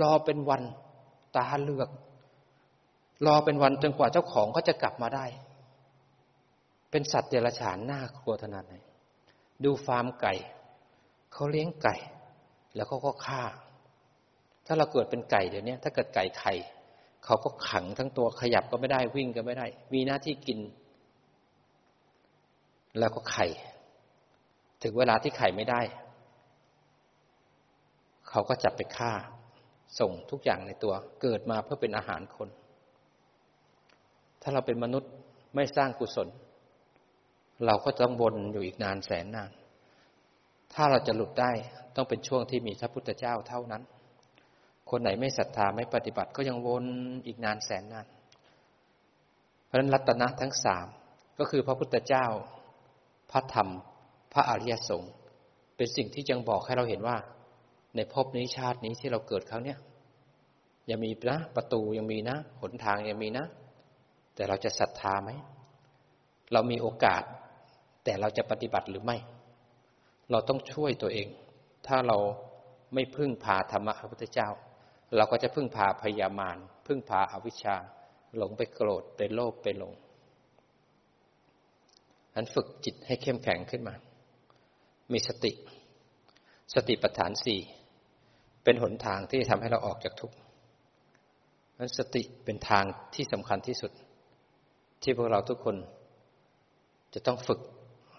[0.00, 0.62] รอเป็นวัน
[1.36, 1.88] ตาเลือก
[3.26, 5.26] รอเป็นวันจนกว่าเจ้าของเขาจะกลับมาได้
[6.90, 8.74] เป็นสัตว์เดรัจฉานน่ากลัวขนาดไหน
[9.64, 10.34] ดูฟาร์มไก่
[11.32, 11.96] เขาเลี้ยงไก่
[12.74, 13.42] แล้วเขาก็ฆ่า
[14.66, 16.54] ถ้าเราเกิดเป็นไก่เดี๋ยวนี้ถ้าเกิดไก่ไข่
[17.24, 20.58] เขาก็ขังทั้งตัวขยับก็ไม่ได้วิ่งก็ไม่ได้ มีหน้าที่กิน
[22.98, 23.46] แล้วก็ไข่
[24.82, 25.80] ถึงเวลาที่ไข่ไม่ได้
[28.28, 29.12] เขาก็จับไปฆ่า
[29.98, 32.48] ส่งทุกอย่างในตัว เกิดมาเพื่อเป็นอาหารคน
[34.46, 35.10] ถ้าเราเป็นมนุษย์
[35.54, 36.28] ไม่สร้างกุศล
[37.66, 39.50] เราก็ต้องวนอยู่อีกนานแสนนาน
[40.74, 41.50] ถ้าเราจะหลุดได้
[41.96, 43.82] ต้องเป็นช่วงที่มีพระพุทธเจ้าเท่านั้น
[44.90, 46.84] คนไหนไม่ศรัทธาไม่ปฏิบัติก็ยังวน
[47.26, 48.06] อีกนานแสนนาน
[49.66, 50.86] เพราะนั้นรัตนะทั้งสาม
[51.38, 52.26] ก็คือพระพุทธเจ้า
[53.30, 53.68] พระธรรม
[54.32, 55.12] พระอริยสงฆ์
[55.76, 57.16] เป็นสิ่งที่ยังบอกให้เราเห็นว่า
[57.96, 59.78] ในภพนี้ชาตินี้ที่เราเกิดครั้งเนี้ย
[60.90, 63.46] ยังมีนะประตูยังมีนะหนทางยังมีนะ
[64.34, 65.30] แต่เราจะศรัทธาไหม
[66.52, 67.22] เรามีโอกาส
[68.04, 69.16] แต่เราจะปฏิบัติหรือไม่
[70.30, 71.28] เราต้องช่วยตัวเอง
[71.86, 72.18] ถ้าเรา
[72.94, 74.48] ไม่พึ่งพาธรรมะพระพุทธเจ้า
[75.16, 77.76] เราก็จะพึ่งพาพยามารพึ่งพาอาวิชชา
[78.36, 79.92] หลงไปโกรธไปโลภไปหลง
[82.34, 83.94] นั้นฝึกจิตให้เข้มแข็งขึ้นมา
[85.12, 85.52] มีสติ
[86.74, 87.60] สติปัฏฐานสี่
[88.64, 90.36] เป็นหนทางที่ทำให้เราออกจากทุกข์
[91.78, 93.92] นั้นสติเป็นทางที่สำคัญที่สุด
[95.04, 95.76] ที่พวกเราทุกคน
[97.14, 97.60] จะต้องฝึก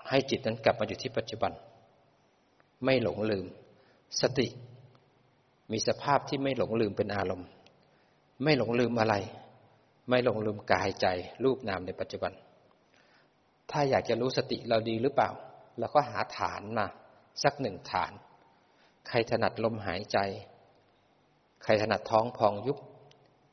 [0.10, 1.52] ให้จิตนั้นกลับมาอยู่ที่ปัจจุบัน
[2.86, 3.46] ไม่หลงลืม
[4.22, 4.48] สติ
[5.72, 7.48] มีสภาพที่ไม่หลงลืมเป็นอารมณ์
[8.44, 9.16] ไม่หลงลืมอะไร
[10.10, 11.08] ไม่หลงลืมกายใจ
[11.44, 12.34] รูปนามในปัจจุบัน
[13.72, 15.30] ถ้าอยากจะรู้สติเราดีหรือเปล่า
[15.80, 16.86] เราก็หาฐานมา
[17.44, 18.12] สักหนึ่งฐาน
[19.08, 20.18] ใครถนัดลมหายใจ
[21.64, 22.78] ใครถนัดท้องพองยุบ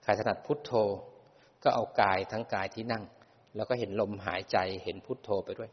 [0.03, 0.73] ใครถนัดพุทโธ
[1.63, 3.05] ก็เอากายทั้งกายที่นั่ง
[3.57, 5.71] แล้วก็เห็นลมหายใจเห็นพุทโธไปด้วย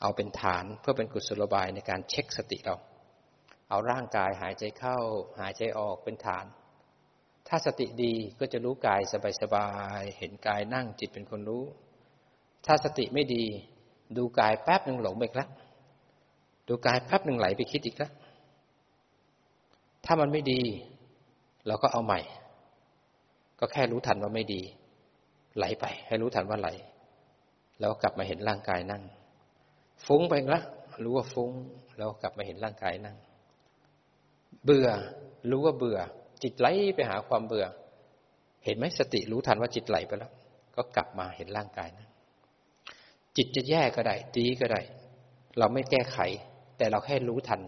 [0.00, 2.76] เอาเป็นฐานเพื่อเป็นกุศโลบายในการเช็คสติเรา
[3.68, 4.98] เอาร่างกายหายใจเข้า
[5.40, 6.44] หายใจออกเป็นฐาน
[7.48, 9.00] ถ้าสติดีก็จะรู้กาย
[9.42, 9.68] สบา
[10.00, 11.64] ยๆเห็นกายนั่งจิตเป็นคนรู้
[12.66, 13.44] ถ้าสติไม่ดี
[14.16, 15.50] ดูกายแป๊บหนึ่งหลงไปแล้ว
[16.68, 18.12] ดูกายแป๊บหนึ่งไหลไปคิดอีกแล้ว
[20.04, 20.60] ถ้ามันไม่ดี
[21.66, 22.20] เราก็เอาใหม่
[23.60, 24.62] ก็แค่รู้ทันว่าไม่ดี
[25.58, 26.68] ไหลไป ให้รู้ทันว่าไหล
[27.80, 29.02] แล้วกลับมาเห็นร่างกายนั่ง
[30.06, 30.62] ฟุ้งไปละ
[31.04, 31.50] รู้ว่าฟุ้ง
[31.98, 33.16] แล้วกลับมาเห็นร่างกายนั่ง
[34.64, 34.88] เบื่อ
[35.50, 35.98] รู้ว่าเบื่อ
[36.42, 37.66] จิตไหลไปหาความเบื่อ
[38.64, 40.32] เห็นไหมสติรู้ทันว่าจิตไหลไปแล้ว
[40.76, 42.08] ก็กลับมาเห็นร่างกายนั่ง
[43.36, 44.80] จิตจะแย่ก็ได้ดีก็ได้
[45.58, 46.18] เราไม่แก้ไข
[46.78, 47.60] แต่เราแค่รู้ทัน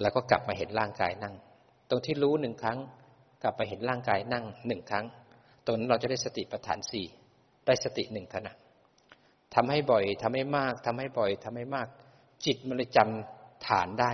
[0.00, 1.34] แล้วก็กลับมาเห็นร่างกายนั่ง
[1.88, 2.78] ตรงที่รู้หนึ่งครั้ง
[3.42, 5.04] กลับมาเห็นร่างกายนั่งหนึ่งครั้ง
[5.68, 7.06] ตรงนั้นเราจะได้สติปัฏฐานสี่
[7.66, 8.52] ได้สติหนึ่งขณะ
[9.54, 11.88] ทำให้บ่อยทำให้มากทำให้บ่อยทำให้มาก
[12.44, 14.12] จิตมันเลยจำฐานได้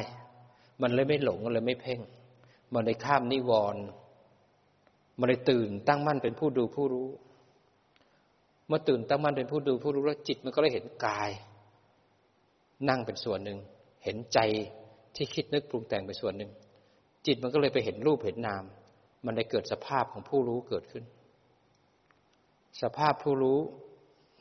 [0.82, 2.00] มันเลยไม่หลงมันเลยไม่เพ่ง
[2.74, 3.82] มันเลยข้ามนิวรณ์
[5.18, 7.08] มันเลยตื่นตั้งมั่นเป็นผู้ดูผู้รู้
[8.68, 11.30] เมื่อตื่นตั้งมั่นเป็นผู้ดูผู้รู้แล้วจิตมันก็เลยเห็นกาย
[12.88, 13.58] นั่งเป็นส่วนหนึ่ง
[14.04, 14.38] เห็นใจ
[15.16, 16.50] ที่คิดนึกปรุงแต่งไปส่วนหนึ่ง
[17.26, 18.64] จิตมันก็เลยไปเห็นรูปเห็นนาม
[19.24, 21.04] มันได้เกิดสภาพของผู้รู้เกิดขึ้น
[22.82, 23.60] สภาพผู้รู้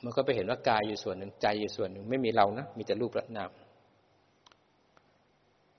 [0.03, 3.51] มันก็ไปเห็นว่ากายอยู่ส่วนหนึ่งใจอยู่ส่วนหนึ่งไม่มีเรานะมีแต่รูปและนาม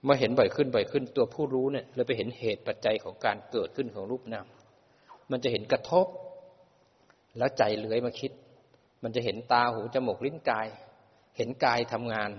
[0.05, 4.47] เมื่อเห็นบ่อยขึ้นบ่อยขึ้นตัวผู้รู้เนี่ยเลยไปเห็นเหตุปัจจัยของการเกิดขึ้นของรูปนาม
[5.31, 6.07] มันจะเห็นกระทบ
[7.38, 8.33] แล้วใจเลื้อยมาคิด
[9.03, 10.67] มันจะเห็นตาหูจมูกลิ้นกาย
[11.37, 12.31] เห็นกายทำงาน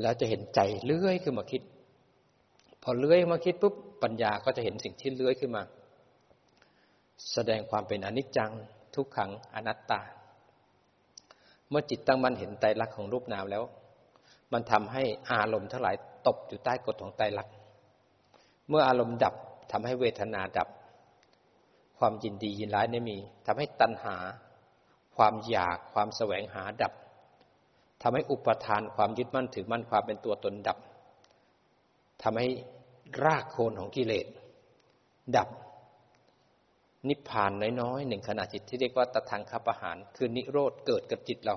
[0.00, 1.62] แล้วจะเห็นใจเลื้อยขึ้นมาคิด
[2.82, 5.62] พอเลื้อยมาคิดปุ๊บปัญญาก็จะเห็นสิ่งที่เลื้อยขึ้นมา
[7.32, 8.50] แสดงความเป็นอนิจจัง
[8.94, 10.00] ทุกขังอนัตตา
[11.68, 13.64] เมื่อจิตตั้งมั่นเห็นไตรลักษณ์ของรูปนามแล้ว
[14.52, 17.54] มันทำให้อารมณ์ทั้งหลายตกอยู่ใต้กฎของไตรลักษณ์
[18.68, 19.34] เมื่ออารมณ์ดับ
[19.72, 20.68] ทำให้เวทนาดับ
[21.98, 24.16] ความยินดียินร้ายไม่มีทำให้ตัณหา
[25.16, 26.92] ความอยากความแสวงหาดับ
[28.02, 30.78] ทำให้อุปทานความยึดมั่นถือมั่นความเป็นตัวตนดับ
[32.22, 32.48] ทำให้
[33.24, 34.26] รากโคนของกิเลส
[35.36, 35.48] ดับ
[37.08, 41.56] นิพพานน้อยๆหนึ่งขณะจิตที่เรียกว่าตะทางคประหาร คือนิโรธเกิดกับจิตเรา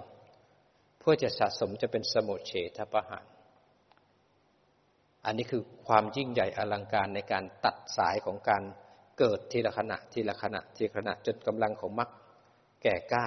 [0.99, 3.25] เพื่อจะสะสมจะเป็นสมุเฉทประหาร
[5.25, 8.63] อันนี้คือความยิ่งใหญ่อลังการในการตัดสายของการ
[9.19, 12.09] เกิดทีละขณะทีละขณะทีละขณะจนกำลังของมรรค
[12.83, 13.25] แก่กล้า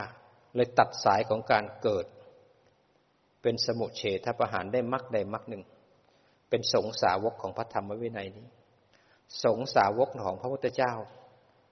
[0.54, 2.06] เลยตัดสายของการเกิด
[3.42, 5.62] เป็นสมุเฉทประหารได้มักใดมักหนึ่ง
[6.50, 8.46] เป็นสงสาวกของพระธรรมวินัยนี้
[9.44, 10.92] สงสาวกของพระพุทธเจ้า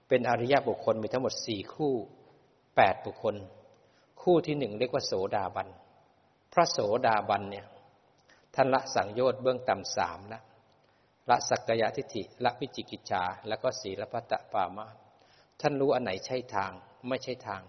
[0.07, 1.93] เป็นอริยบุคคลมีทั้งหมดสี่คู่
[2.75, 3.35] แปดบุคคล
[4.21, 5.67] คู่ที่หนึ่งเรียกว่าโสดาบัน
[6.53, 7.65] พระโสดาบันเนี่ย
[8.55, 10.41] ท่านละสังโยชน์เบื้องต่ำสามละ
[11.29, 14.87] ละสักกายทิฏฐิละวิจิกิจชาแล้วก็ศีลพัตะปามา
[15.61, 16.71] ท่านรู้อันไหนใช่ทาง
[17.09, 17.61] ไม่ใช่ทาง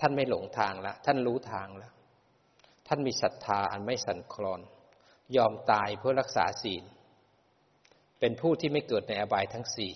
[0.00, 1.92] ท่านไม่หลงทางละท่านรู้ทางแล้ว
[2.86, 4.60] ท่านมีศรัทธาอันไม่สั่นคลอน
[5.36, 6.84] ยอมตายเพื่อรักษาศีล
[8.20, 9.92] เป็นผู้ที่ไม่เกิดในอบายทั้งสี่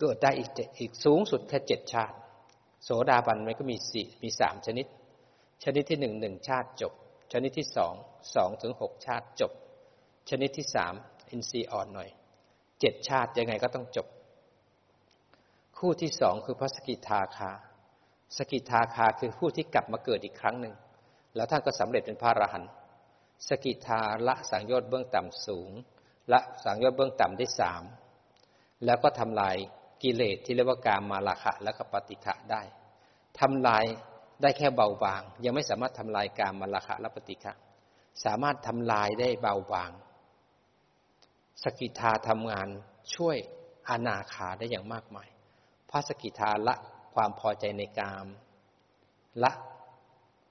[0.00, 2.16] เกิดได้อีกอีกสูงสุดแค่เจ็ดชาติ
[2.84, 4.86] โสดาบันมันก็มีสี่มีสามชนิด
[5.64, 6.92] ชนิดที่หนึ่งหนึ่งชาติจบ
[7.32, 7.94] ชนิดที่สอง
[8.34, 9.52] สองถึงหกชาติจบ
[10.30, 10.94] ชนิดที่สาม
[11.30, 12.08] อินทรีย์อ่อนหน่อย
[12.80, 14.06] เจ็ดชาติยังไงก็ต้องจบ
[15.78, 17.52] คู่ที่สองคือพระสกิทาคา
[18.36, 20.74] สกิทาคาคือผู้ที่กลับมาเกิดอีกครั้งหนึ่ง
[21.36, 22.70] แล้วท่านก็สำเร็จเป็นพระอรหันต์
[23.48, 25.70] สกิทาละสังโยชน์เบื้องต่ำสูง
[26.32, 27.82] ละสังโยชน์เบื้องต่ำได้สาม
[28.84, 29.56] แล้วก็ทำลาย
[30.02, 32.62] กิเลสที่เรียกว่าการมาลาคะและก็ปฏิฆะได้
[33.40, 33.84] ทำลาย
[34.42, 37.52] ได้แค่เบาบาง ยังไม่สามารถทำลายการมาลาคะและปฏิฆะ
[38.24, 39.90] สามารถทำลายได้เบาบาง
[41.62, 42.68] สกิทาทำงาน
[43.14, 43.36] ช่วย
[43.88, 45.28] อนาคาได้อย่างมากมาย
[45.90, 46.74] พระสกิทาละ
[47.14, 48.26] ความพอใจในกาม
[49.42, 49.52] ละ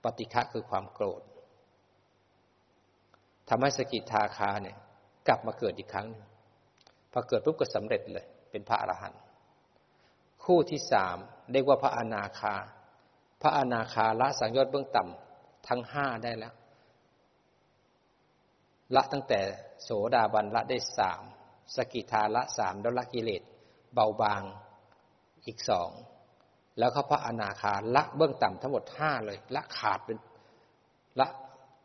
[0.03, 1.21] ปฏิฆะคือความโกรธ
[3.49, 4.77] ทำให้สกิทาคาเนี่ย
[5.27, 6.07] กลับมาเกิดอีกครั้ง
[7.11, 9.21] พอเกิดปุ๊บก็สำเร็จเลย เป็นพระอรหันต์
[10.47, 11.17] คู่ที่สาม
[11.51, 12.55] เรียกว่าพระอนาคา
[13.41, 16.53] พระอนาคาละสังยชน์เบื้องต่ำทั้งห้าได้แล้ว
[18.95, 19.41] ละตั้งแต่
[19.83, 21.23] โสดาบันละได้สาม
[21.75, 23.43] สกิทาละสามแล้วละกิเลส
[23.93, 24.43] เบาบาง
[25.45, 25.89] อีกสอง
[26.79, 30.17] แล้วเขาพระอนาคาละเบื้องต่ำทั้งหมดห้าเลย ละขาดเป็น
[31.19, 31.27] ละ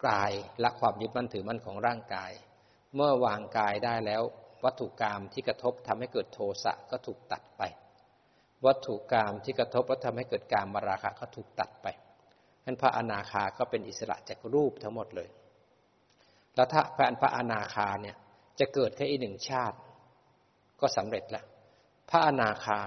[0.07, 2.33] กายละความยึดมั่นถือมั่นของร่างกาย
[2.95, 4.23] เมื่อวางกายได้แล้ว
[4.65, 7.63] วัตถุกรรมที่กระทบทำให้เกิดโทสะก็ถูกตัดไป
[8.67, 11.87] วัตถุกรรมที่กระทบแล้วทำให้เกิดการมาราคะก็ถูกตัดไป
[12.65, 15.29] นั้นพระอนาคาก็เป็นอิสระจากรูปทั้งหมดเลย
[16.55, 18.17] แล้วถ้าพระพระอนาคาเนี่ย
[18.61, 19.77] จะเกิดแค่อีกหนึ่งชาติ
[20.81, 21.45] ก็สำเร็จล้ว
[22.11, 22.81] พระอนาคา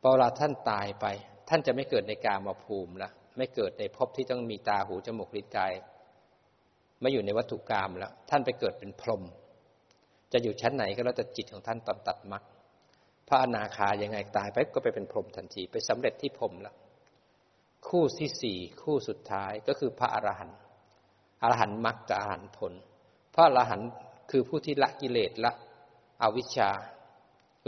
[0.00, 1.06] พอเวลาท่านตายไป
[1.48, 5.72] ท่านจะไม่เกิดในกามาภูมิแล้วไม่เกิดในภพที่ต้องมีตาหูจมูกลิ้นกาย
[7.00, 9.22] ไม่อยู่ในวัตถุกรรมแล้ว ท่านไปเกิดเป็นพรหม
[10.32, 12.44] จะอยู่ชั้นไหนก็แล้วแต่จิตของท่านตอนตัดมรรค
[13.28, 16.74] พระอนาคายังไงตายไปก็ไปเป็นพรหมทันทีไปสำเร็จที่พรหมแล้ว
[17.88, 20.58] คู่ที่สี่คู่สุดท้ายก็คือพระอรหันต์
[21.42, 22.72] อรหันต์มรรคกับอรหันต์ผล
[23.34, 23.88] พระอรหันต์
[24.30, 25.52] คือผู้ที่ละกิเลสละ
[26.22, 26.70] อวิชชา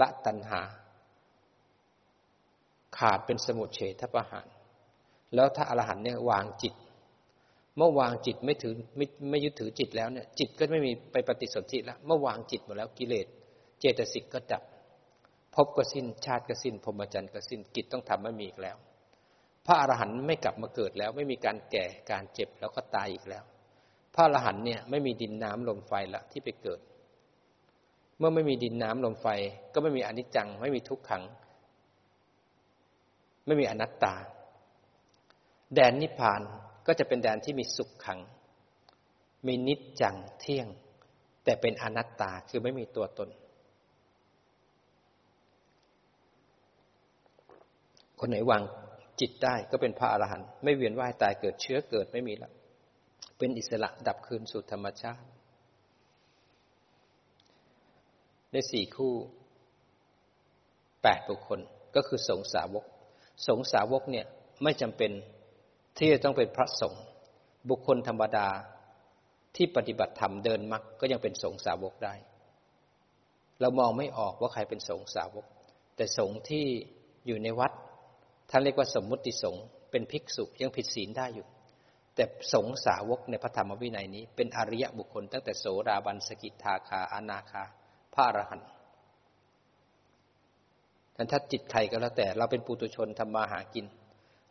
[0.01, 0.61] ละตัณหา
[2.99, 4.47] ขาดเป็นสมุทเฉทประหาร
[5.35, 6.75] แล้วถ้าอรหันต์เนี่ยวางจิต
[7.77, 13.27] เมื่อวางจิตไม่ถือไม่ไม่ยึดถือจิตแล้วเนี่ยจิตก็ไม่มีไปปฏิสนธิแล้วเมื่อวางจิตหมดแล้วกิเลส
[13.81, 14.63] เจตสิกก็ดับ
[15.55, 18.77] พบก็สิ้นชาติก็สิ้นพรหมจรรย์ก็สิ้นกิจต้องทำไม่มีอีกแล้ว
[19.67, 23.45] พระอรหันต์ไม่กลับมาเกิดแล้ว ไม่มีการแก่การเจ็บแล้วก็ตายอีกแล้ว
[24.15, 26.81] พระอรหันต์เนี่ยไม่มีดินน้ำลมไฟละที่ไปเกิด
[28.19, 29.27] เมื่อไม่มีดินน้ำลมไฟ
[29.75, 31.23] ก็ไม่มีอนิจจัง ไม่มีทุกขัง
[33.47, 34.15] ไม่มีอนัตตา
[35.75, 36.43] แดนนิพพาน
[36.87, 38.21] ก็จะเป็นแดนที่มีสุขขัง
[39.47, 40.69] มีนิจจังเที่ยง
[41.45, 43.29] แต่เป็นอนัตตาคือไม่มีตัวตน
[48.21, 48.63] คนไหนวาง
[49.21, 52.53] จิตได้ก็เป็นพระอรหันต์ไม่เวียนว่ายตายเกิดเชื้อเกิดไม่มีแล้ว
[53.39, 55.27] เป็นอิสระดับคืนสู่ธรรมชาติ
[58.53, 59.15] ในสี่คู่
[61.03, 61.61] แปดบุคคล
[61.97, 62.85] ก็คือสงสาวก
[63.49, 64.27] สงสาวกเนี่ย
[64.63, 65.11] ไม่จำเป็น
[65.97, 67.03] ที่จะต้องเป็นพระสงฆ์
[67.71, 68.49] บุคคลธรรมดา
[69.57, 72.15] ที่ปฏิบัติธรรมเดินมรรคก็ยังเป็นสงสาวกได้
[73.61, 75.47] เรามองไม่ออกว่าใครเป็นสงสาวก
[75.97, 76.67] แต่สงที่
[77.27, 77.73] อยู่ในวัด
[78.51, 81.47] ท่านเรียกว่าสมมุติสงฆ์เป็นภิกษุยังผิดศีลได้อยู่
[82.15, 87.65] แต่สงสาวกในพระธรรมวินัยนี้ เป็นอริยบุคคล ตั้งแต่โสดาบันสกิทาคาอนาคา
[88.15, 88.69] พระอรหันต์
[91.17, 93.87] ท่านถ้าจิตใครก็แล้วแต่เราเป็นปุตุชนทำมาหากิน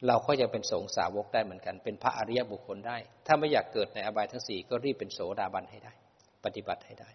[0.07, 5.93] เราก็ยังเป็นสงสาวกได้เหมือนกัน เป็นพระอริยบุคคลได้ ถ้าไม่อยากเกิดในอบายทั้งสี่ก็รีบเป็นโสดาบันให้ได้
[6.45, 7.09] ปฏิบัติให้ได้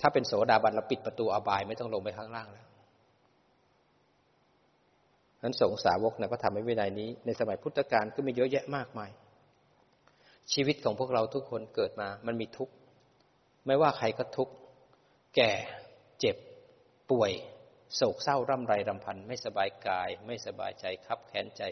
[0.00, 2.66] ถ้าเป็นโสดาบันเราปิดประตูอบายไม่ต้องลงไปข้างล่างแล้ว
[5.46, 9.10] นั้นสงสาวกในพระธรรมวินัยนี้ ในสมัยพุทธกาลก็มีเยอะแยะมากมาย
[10.52, 12.74] ชีวิตของพวกเราทุกคนเกิดมา มันมีทุกข์
[13.66, 14.54] ไม่ว่าใครก็ทุกข์
[15.36, 15.52] แก่
[16.20, 16.36] เจ็บ
[17.10, 17.32] ป่วย
[17.96, 21.62] โศกเศร้าร่ำไรรำพัน ไม่สบายกาย ไม่สบายใจคับแค้นใจ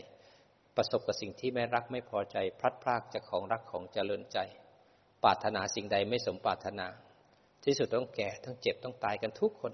[0.77, 4.39] ประสบกับสิ่งที่ไม่รักไม่พอใจ พลัดพรากจากของรักของเจริญใจ
[5.23, 6.87] ปรารถนาสิ่งใดไม่สมปรารถนา
[7.65, 9.73] ที่สุดต้องแก่ ต้องเจ็บ ต้องตายกันทุกคน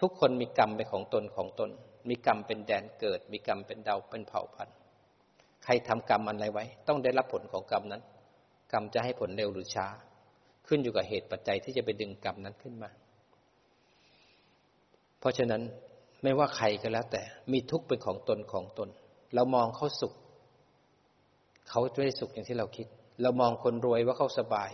[0.00, 1.70] ทุกคนมีกรรมเป็นของตนของตน
[2.08, 4.76] มีกรรมเป็นแดนเกิด มีกรรมเป็นดาวเป็นเผ่าพันธุ์
[5.64, 8.02] ใครทำกรรมอะไรไว้ ต้องได้รับผลของกรรมนั้น
[8.72, 9.86] กรรมจะให้ผลเร็วหรือช้า
[10.66, 12.90] ขึ้นอยู่กับเหตุปัจจัยที่จะไปดึงกรรมนั้นขึ้นมา
[15.20, 15.62] เพราะฉะนั้น
[16.22, 18.88] ไม่ว่าใครก็แล้ว แต่มีทุกข์เป็นของตนของตน
[19.34, 20.12] เรามองเขาสุข
[21.68, 22.86] เขาไม่ได้สุขอย่างที่เราคิด
[23.22, 24.70] เรามองคนรวยว่าเขาสบาย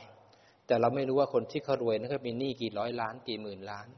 [0.66, 3.88] แต่เราไม่รู้ว่าคนที่เขารวยนั้นก็มีหนี้กี่ร้อยล้านกี่หมื่นล้าน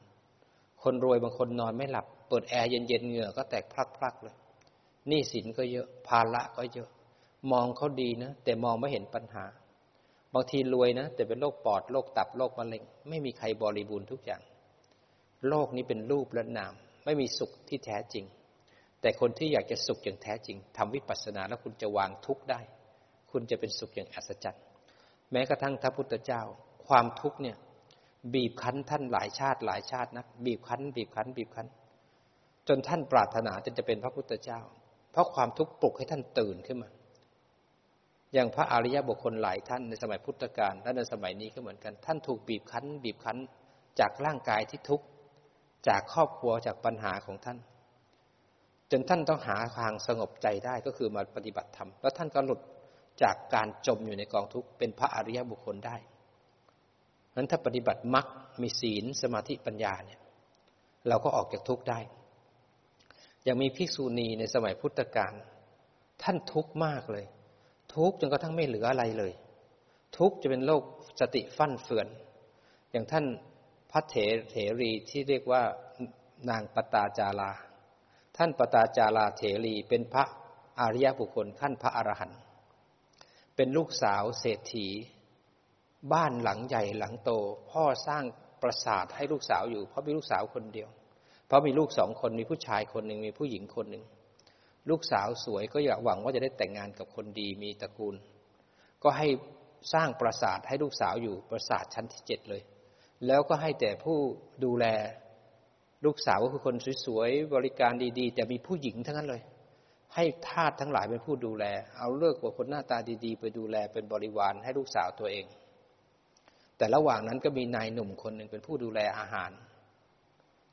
[0.82, 4.36] คนรวยบางคนนอนไม่หลับ เปิดแอร์เย็นๆเหงื่อก็แตกพลักๆเลย
[5.08, 6.88] หนี้สินก็เยอะภาระก็เยอะ
[7.52, 9.44] มองเขาดีนะ แต่มองไม่เห็นปัญหา
[10.34, 14.42] บางทีรวยนะ แต่เป็นโรคปอดโรคตับโรคมะเร็ง ไม่มีใครบริบูรณ์ทุกอย่าง
[15.48, 18.24] โลกนี้เป็นรูปและนาม ไม่มีสุขที่แท้จริง
[19.00, 22.60] แต่คนที่อยากจะสุขอย่างแท้จริงทำวิปัสสนาแล้วคุณจะวางทุกข์ได้
[23.30, 24.62] คุณจะเป็นสุขอย่างอัศจรรย์
[25.32, 26.42] แม้กระทั่งพระพุทธเจ้า
[26.86, 27.56] ความทุกข์เนี่ย
[28.34, 31.66] บีบคั้นท่านหลายชาติหลายชาตินะบีบคั้น บีบคั้น บีบคั้น
[32.68, 34.60] จนท่านปรารถนาจนจะเป็นพระพุทธเจ้า
[35.12, 36.90] เพราะความทุกข์ปลุกให้ท่านตื่นขึ้นมา
[38.34, 43.38] อย่างพระอริยบุคคลหลายท่านในสมัยพุทธกาลและในสมัยนี้ก็เหมือนกัน ท่านถูกบีบคั้น บีบคั้น
[44.00, 45.06] จากร่างกายที่ทุกข์
[45.88, 47.58] จากครอบครัวจากปัญหาของท่าน
[48.90, 52.60] จนท่านต้องหาทางสงบใจได้ก็คือมาปฏิบัติธรรมแล้วท่านก็หลุด
[53.22, 55.96] จากการจมอยู่ในกองทุกข์เป็นพระอริยบุคคลได้
[57.36, 58.26] นั้นถ้าปฏิบัติมรรค
[58.62, 60.20] มีศีลสมาธิปัญญาเนี่ย
[61.08, 61.98] เราก็ออกจากทุกข์ได้
[63.44, 65.32] อยังมีภิกษุณีในสมัยพุทธกาล
[66.22, 67.26] ท่านทุกข์มากเลย
[67.94, 69.32] ทุกข์จนกระทั่งไม่เหลืออะไรเลย
[70.18, 70.82] ทุกข์จะเป็นโรค
[71.20, 72.08] สติฟั่นเฟือน
[72.90, 73.24] อย่างท่าน
[73.90, 74.14] พระเถ
[74.50, 75.62] เถรีที่เรียกว่า
[76.50, 77.50] นางปตาจารา
[78.36, 80.24] ท่านปตาจาราเถรีเป็นพระ
[80.80, 82.40] อริยบุคคลขั้นพระอรหันต์
[83.56, 84.86] เป็นลูกสาวเศรษฐี
[86.12, 87.30] บ้านหลังใหญ่หลังโต
[87.70, 88.24] พ่อสร้าง
[88.62, 90.88] ปราสาทให้ลูกสาวอยู่ เพราะมีลูกสาวคนเดียว
[91.48, 94.04] เพราะมีลูกสองคนมีผู้ชายคนหนึ่งมีผู้หญิงคนหนึ่ง
[94.90, 98.14] ลูกสาวสวยก็อยากหวังว่าจะได้แต่งงานกับคนดีมีตระกูล
[99.02, 99.28] ก็ให้
[99.92, 102.62] สร้างปราสาทให้ลูกสาวอยู่ปราสาทชั้นที่เจ็ดเลย
[103.26, 104.18] แล้วก็ให้แต่ผู้
[104.64, 104.86] ดูแล
[106.04, 106.74] ลูกสาวก็คือคน
[107.06, 109.42] สวยๆบริการดีๆ แต่มีผู้หญิงทั้งนั้นเลย
[110.14, 111.64] ให้ทาสทั้งหลายเป็นผู้ดูแล
[111.98, 115.46] เอาเลือกว่าคนหน้าตาดีๆ ไปดูแลเป็นบริวารให้ลูกสาวตัวเอง
[116.76, 119.50] แต่ระหว่างนั้นก็มีนายหนุ่มคนหนึ่งเป็นผู้ดูแลอาหาร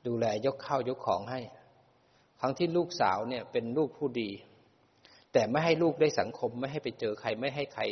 [0.08, 1.42] ดูแลยกข้าวยกของให้
[2.40, 4.30] ครั้งที่ลูกสาวเนี่ยเป็นลูกผู้ดี
[5.34, 7.84] แต่ไม่ให้ลูกได้สังคมไม่ให้ไปเจอใครไม่ให้ใคร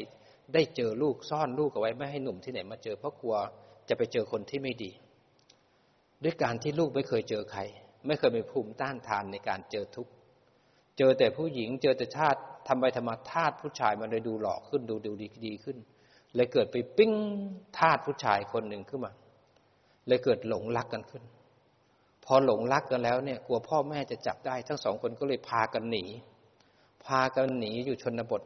[0.54, 3.36] ได้เจอลูกซ่อนลูกเอาไว้ไม่ให้หนุ่มที่ไหนมาเจอเพราะกลัว
[3.90, 4.92] จะไปเจอคนที่ไม่ดี
[6.24, 7.62] ด้วยการที่ลูกไม่เคยเจอใคร
[8.08, 10.12] ไม่เคยมีภูมิต้านทานในการเจอทุกข์
[10.98, 15.78] เจอแต่ผู้หญิงเจอแต่ชาติทำไปธรรมทาตุผู้ชายมันเลยดูหล่อขึ้นดูดูดีดีขึ้น
[16.36, 17.14] เลยเกิดไปปิ้ง
[17.78, 19.14] ทาตุผู้ชายคนหนึ่งขึ้นมา
[20.08, 21.24] เลยเกิดหลงรักกันขึ้น
[22.26, 26.04] พอหลงรักกันแล้วเนี่ย กลัวพ่อแม่จะจับได้ ทั้งสองคนก็เลยพากันหนี
[27.06, 28.42] พากันหนีอยู่ชนบท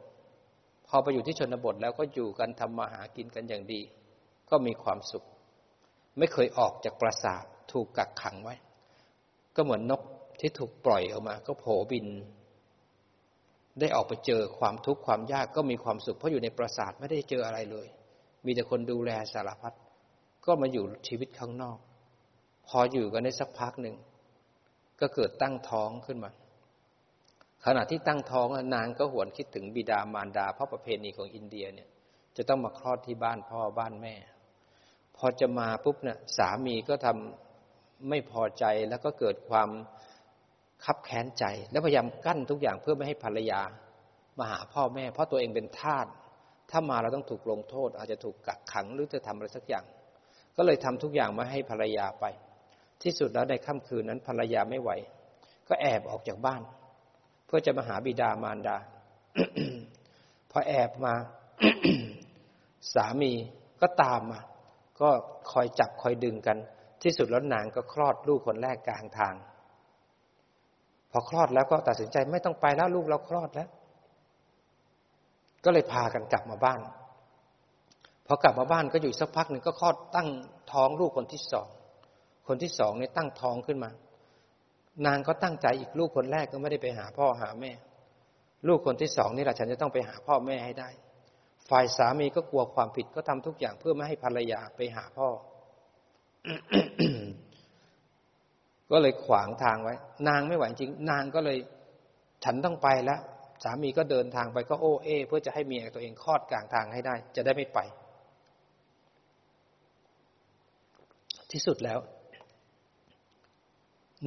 [0.88, 3.80] พอไปอยู่ที่ชนบทแล้วก็อยู่กันทำมาหากินกันอย่างดี
[4.50, 5.24] ก็มีความสุข
[6.18, 8.54] ไม่เคยออกจากปราสาทถูกกักขังไว้
[9.56, 10.02] ก็เหมือนนก
[10.40, 12.06] ที่ถูกปล่อยออกมา ก็โผบิน
[13.80, 17.86] ได้ออกไปเจอความทุกข์ความยากก็มีความสุข เพราะอยู่ในปราสาทไม่ได้เจออะไรเลย
[18.44, 19.74] มีแต่คนดูแลสารพัด
[20.46, 21.78] ก็มาอยู่ชีวิตข้างนอก
[22.68, 23.96] พออยู่กันได้สักพักหนึ่ง
[25.00, 26.30] ก็เกิดตั้งท้องขึ้นมา
[27.64, 31.88] ขณะที่ตั้งท้องนางก็หวนคิดถึงบิดามารดา เพราะประเพณีของอินเดียเนี่ย
[32.36, 34.14] จะต้องมาคลอดที่บ้านพ่อบ้านแม่
[35.16, 39.70] พอจะมาปุ๊บเนี่ยสามีก็ทำไม่พอใจแล้วก็เกิดความ
[40.84, 43.60] คับแค้นใจ แล้วพยายามกั้นทุกอย่างเพื่อไม่ให้ภรรยา
[44.38, 46.06] มาหาพ่อแม่ เพราะตัวเองเป็นทาส
[46.70, 49.84] ถ้ามาเราต้องถูกลงโทษ อาจจะถูกกักขังหรือจะทำอะไรสักอย่าง
[50.56, 52.24] ก็เลยทำทุกอย่างมาให้ภรรยาไป
[53.02, 54.90] ที่สุดแล้วในค่ำคืนนั้นภรรยาไม่ไหว
[55.68, 56.62] ก็แอบออกจากบ้าน
[57.46, 58.76] เพื่อจะมาหาบิดามารดา
[60.50, 61.14] พอแอบมา
[62.94, 63.32] สามี
[63.82, 64.40] ก็ตามมา
[65.00, 65.08] ก็
[65.52, 66.58] คอยจับคอยดึงกัน
[67.02, 69.34] ที่สุดแล้วนางก็คลอดลูกคนแรกกลางทาง
[71.10, 73.68] พอคลอดแล้วก็ตัดสินใจไม่ต้องไปแล้วลูกเราคลอดแล้ว
[75.64, 76.80] ก็เลยพากันกลับมาบ้าน
[78.26, 80.28] พอกลับมาบ้านก็อยู่สักพักหนึ่งก็คลอดตั้ง
[80.72, 81.68] ท้องลูกคนที่สอง
[82.48, 83.90] คนที่สองเนี่ยตั้งท้องขึ้นมา
[85.06, 87.72] นางก็ตั้งใจอีกลูกคนแรกก็ไม่ได้ไปหาพ่อหาแม่
[88.68, 90.88] ลูกคนที่สองนี่แหละฉันจะต้องไปหาพ่อแม่ให้ได้
[91.70, 95.28] ฝ่ายสามีก็กลัวความผิดก็ทำทุกอย่างเพื่อไม่ให้ภรรยาไปหาพ่อ
[98.90, 99.94] ก็เลยขวางทางไว้
[100.28, 101.58] นางไม่ไหวจริง นางก็เลย
[102.44, 103.20] ฉันต้องไปแล้ว
[103.64, 107.78] สามีก็เดินทางไปก็โอ้เอเพื่อจะให้เมียตัวเองคลอดกลางทางให้ได้ จะได้ไม่ไป
[111.52, 111.98] ที่สุดแล้ว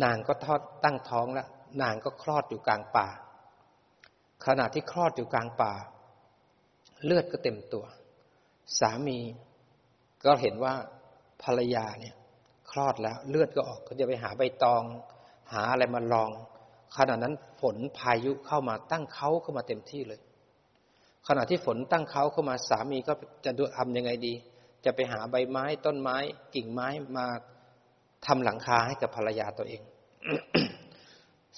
[0.04, 1.48] นางก็ทอดตั้งท้องแล้ว
[1.82, 3.08] นางก็คลอดอยู่กลางป่า
[4.46, 5.74] ขณะที่คลอดอยู่กลางป่า
[7.06, 7.86] เลือดก็เต็มตัว
[8.80, 9.20] สามี
[10.26, 10.74] ก็เห็นว่า
[11.44, 12.16] ภรรยาเนี่ย
[12.72, 14.84] คลอดแล้ว เลือดก็ออกก็จะไปหาใบตอง
[15.54, 16.32] หาอะไรมาลอง
[16.98, 20.20] ขณะนั้นฝนพายุเข้ามาตั้งเขาเข้ามาเต็มที่เลย
[21.28, 23.14] ขณะที่ฝนตั้งเขาเข้ามาสามีก็
[23.46, 24.34] จะดูทำยังไงดี
[24.86, 26.18] จะไปหาใบไม้ต้นไม้
[26.56, 26.88] กิ่งไม้
[27.18, 27.28] มา
[28.26, 29.82] ทำหลังคาให้กับภรรยาตัวเอง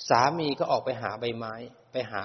[0.09, 1.53] สามีก็ออกไปหาใบไม้
[1.91, 2.23] ไปหา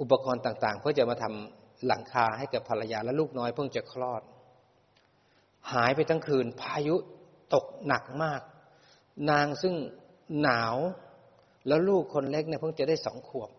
[0.00, 4.22] อุปกรณ์ต่าง ๆ เพื่อจะมาทำหลังคาให้กับภรรยาและลูกน้อยเพิ่งจะคลอด
[5.72, 6.96] หายไปทั้งคืน พายุ
[7.54, 8.40] ตกหนักมาก
[9.30, 9.74] นางซึ่ง
[10.42, 10.76] หนาว
[11.66, 13.50] แล้วลูกคนเล็กเนี่ยเพิ่งจะได้สองขวบ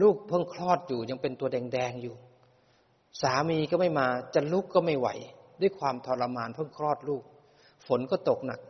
[0.00, 2.14] ลูกเพิ่งคลอดอยู่ยังเป็นตัวแดง ๆ อยู่
[3.22, 5.08] สามีก็ไม่มาจะลุกก็ไม่ไหว
[5.60, 7.24] ด้วยความทรมานเพิ่งคลอดลูก
[7.86, 8.60] ฝนก็ตกหนัก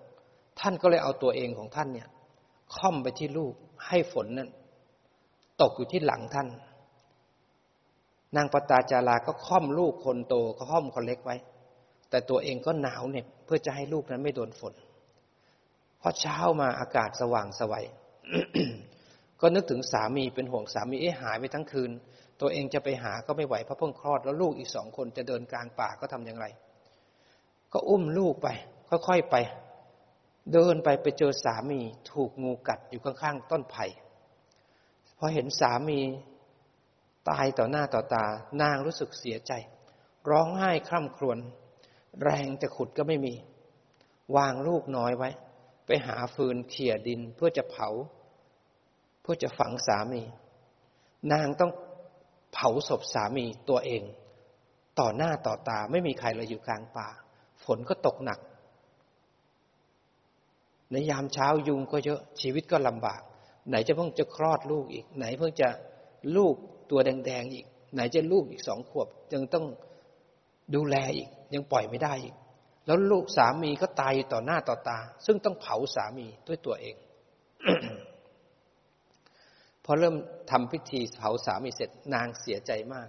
[0.61, 2.09] ท่านก็เลยเอาตัวเองของท่านเนี่ย
[2.77, 3.55] ค่อมไปที่ลูก
[3.87, 4.51] ให้ฝนนั้น
[5.63, 6.49] ตกอยู่ที่หลังท่าน
[8.37, 11.37] นางปตาจาราก็ค่อมลูกคนโตก็ค่อมคนเล็กไว้
[12.11, 14.75] แต่ตัวเองก็หนาวเนี่ยเพื่อจะให้ลูกนั้นไม่โดนฝน
[16.01, 17.85] พอเช้ามาอากาศสว่างสวัย
[19.41, 21.91] ก็นึกถึงสามีเป็นห่วงสามีเอ๊ะหายไปทั้งคืน
[22.41, 26.47] ตัวเองจะไปหาก็ไม่ไหวเพราะเพิ่งคลอดแล้วลูกอีกสองคนจะเดินกลางป่าก็ทำอย่างไร
[27.73, 28.49] ก็อุ้มลูกไป
[29.09, 29.37] ค่อยๆไป
[30.53, 31.81] เดินไปไปเจอสามี
[32.11, 33.85] ถูกงูกัดอยู่ข้างๆต้นไผ่
[35.19, 36.01] พอเห็นสามี
[37.29, 38.25] ตายต่อหน้าต่อตา
[38.63, 39.53] นางรู้สึกเสียใจ
[40.31, 41.39] ร้องไห้คร่ำครวญ
[42.23, 43.35] แรงจะขุดก็ไม่มี
[44.37, 45.31] วางลูกน้อยไว้
[45.87, 47.89] ไปหาฟืนเขี่ยดินเพื่อจะเผา
[49.23, 50.23] เพื่อจะฝังสามี
[51.33, 51.73] นางต้อง
[52.53, 54.03] เผาศพสามีตัวเอง
[55.01, 57.09] ต่อหน้าต่อตาไม่มีใครเลยอยู่กลางป่า
[57.65, 58.39] ฝนก็ตกหนัก
[60.93, 63.23] ในยามเช้ายุงก็เยอะชีวิตก็ลำบาก
[63.69, 65.69] ไหนจะเพิ่งจะคลอดลูกอีก ไหนเพิ่งจะ
[66.37, 66.55] ลูก
[66.91, 69.67] ตัวแดงๆอีก ไหนจะลูกอีกสองขวบยังต้อง
[70.75, 72.35] ดูแลอีก ยังปล่อยไม่ได้อีก
[72.87, 76.97] แล้วลูกสามีก็ตายต่อหน้าต่อตา ซึ่งต้องเผาสามีด้วยตัวเอง
[79.85, 80.17] พอเริ่ม
[80.51, 83.09] ทำพิธีเผาสามีเสร็จนางเสียใจมาก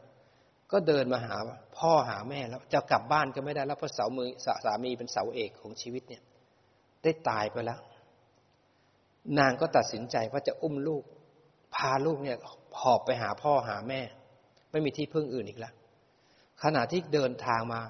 [0.72, 1.36] ก็เดินมาหา
[1.78, 4.30] พ่อหาแม่แล้วจะกลับบ้านก็ไม่ได้แล้วเพราะเสามือ
[4.66, 6.24] สามีเป็นเสาเอกของชีวิตเนี่ย
[7.04, 7.80] ได้ตายไปแล้ว
[9.39, 11.04] นางก็ตัดสินใจว่าจะอุ้มลูก
[11.76, 12.38] พาลูกเนี่ย
[12.80, 14.01] หอบไปหาพ่อหาแม่
[14.72, 15.74] ไม่มีที่พึ่งอื่นอีกแล้ว
[16.64, 17.82] ขณะที่เดินทางมา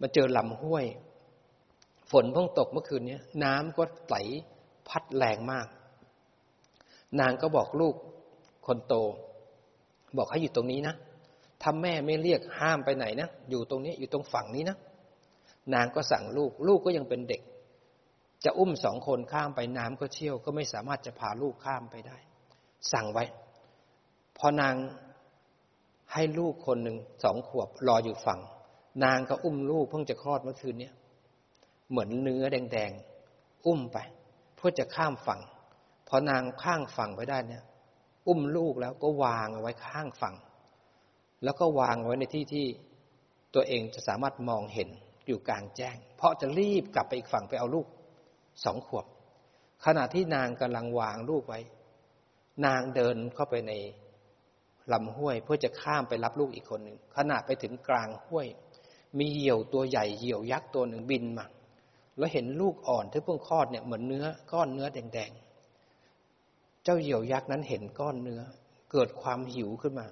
[0.00, 0.86] มาเจอลำห้วย
[2.10, 4.16] ฝนเพิ่งตกเมื่อคืนนี้น้ำก็ไหล
[4.88, 5.66] พัดแรงมาก
[7.20, 7.94] นางก็บอกลูก
[8.66, 8.94] คนโต
[10.16, 10.94] บอกให้อยู่ตรงนี้นะ
[11.62, 14.76] ถ้าแม่ไม่เรียกห้ามไปไหนนะ อยู่ตรงนี้อยู่ตรงฝั่งนี้นะ
[15.74, 17.42] นางก็สั่งลูก ลูกก็ยังเป็นเด็ก
[18.44, 22.18] จะอุ้มสองคนข้ามไปน้ำก็เชี่ยว ก็ไม่สามารถจะพาลูกข้ามไปได้
[22.92, 23.24] สั่งไว้
[24.38, 24.74] พอนาง
[26.12, 28.40] ให้ลูกคนหนึ่งสองขวบรออยู่ฝั่ง
[29.04, 30.90] นางก็อุ้มลูกเพิ่งจะคลอดเมื่อคืนนี้
[31.90, 33.98] เหมือนเนื้อแดงๆ อุ้มไป
[34.56, 35.40] เพื่อจะข้ามฝั่ง
[36.08, 37.64] พอนางข้างฝั่งไปได้เนี่ย
[38.28, 40.34] อุ้มลูกแล้วก็วางเอาไว้ข้างฝั่ง
[41.44, 42.66] แล้วก็วางไว้ในที่ที่
[43.54, 44.88] ตัวเองจะสามารถมองเห็น
[45.26, 47.86] อยู่กลางแจ้ง เพราะจะรีบกลับไปอีกฝั่งไปเอาลูก
[48.64, 49.06] สองขวบ
[49.84, 51.60] ขณะที่นางกำลังวางลูกไว้
[52.66, 53.72] นางเดินเข้าไปใน
[54.92, 58.46] ลำห้วยเพื่อจะข้ามไปรับลูกอีกคนหนึ่งขณะไปถึงกลางห้วย
[59.18, 61.46] มีเหยี่ยวตัวใหญ่เหยี่ยวยักษ์ตัวหนึ่งบินมา
[62.18, 68.42] แล้วเห็นลูกอ่อนที่เพิ่งคลอดเนี่ยเหมือนเนื้อก้อนเนื้อแดงๆ เจ้าเหยี่ยวยักษ์นั้นเห็นก้อนเนื้อ
[68.92, 70.06] เกิดความหิวขึ้นมา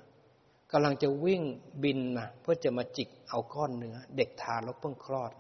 [0.73, 1.43] กำลังจะวิ่ง
[1.83, 5.33] บินมาเพื่อจะมาจิกเอาก้อนเนื้อ เด็กทารกเพิ่งคลอด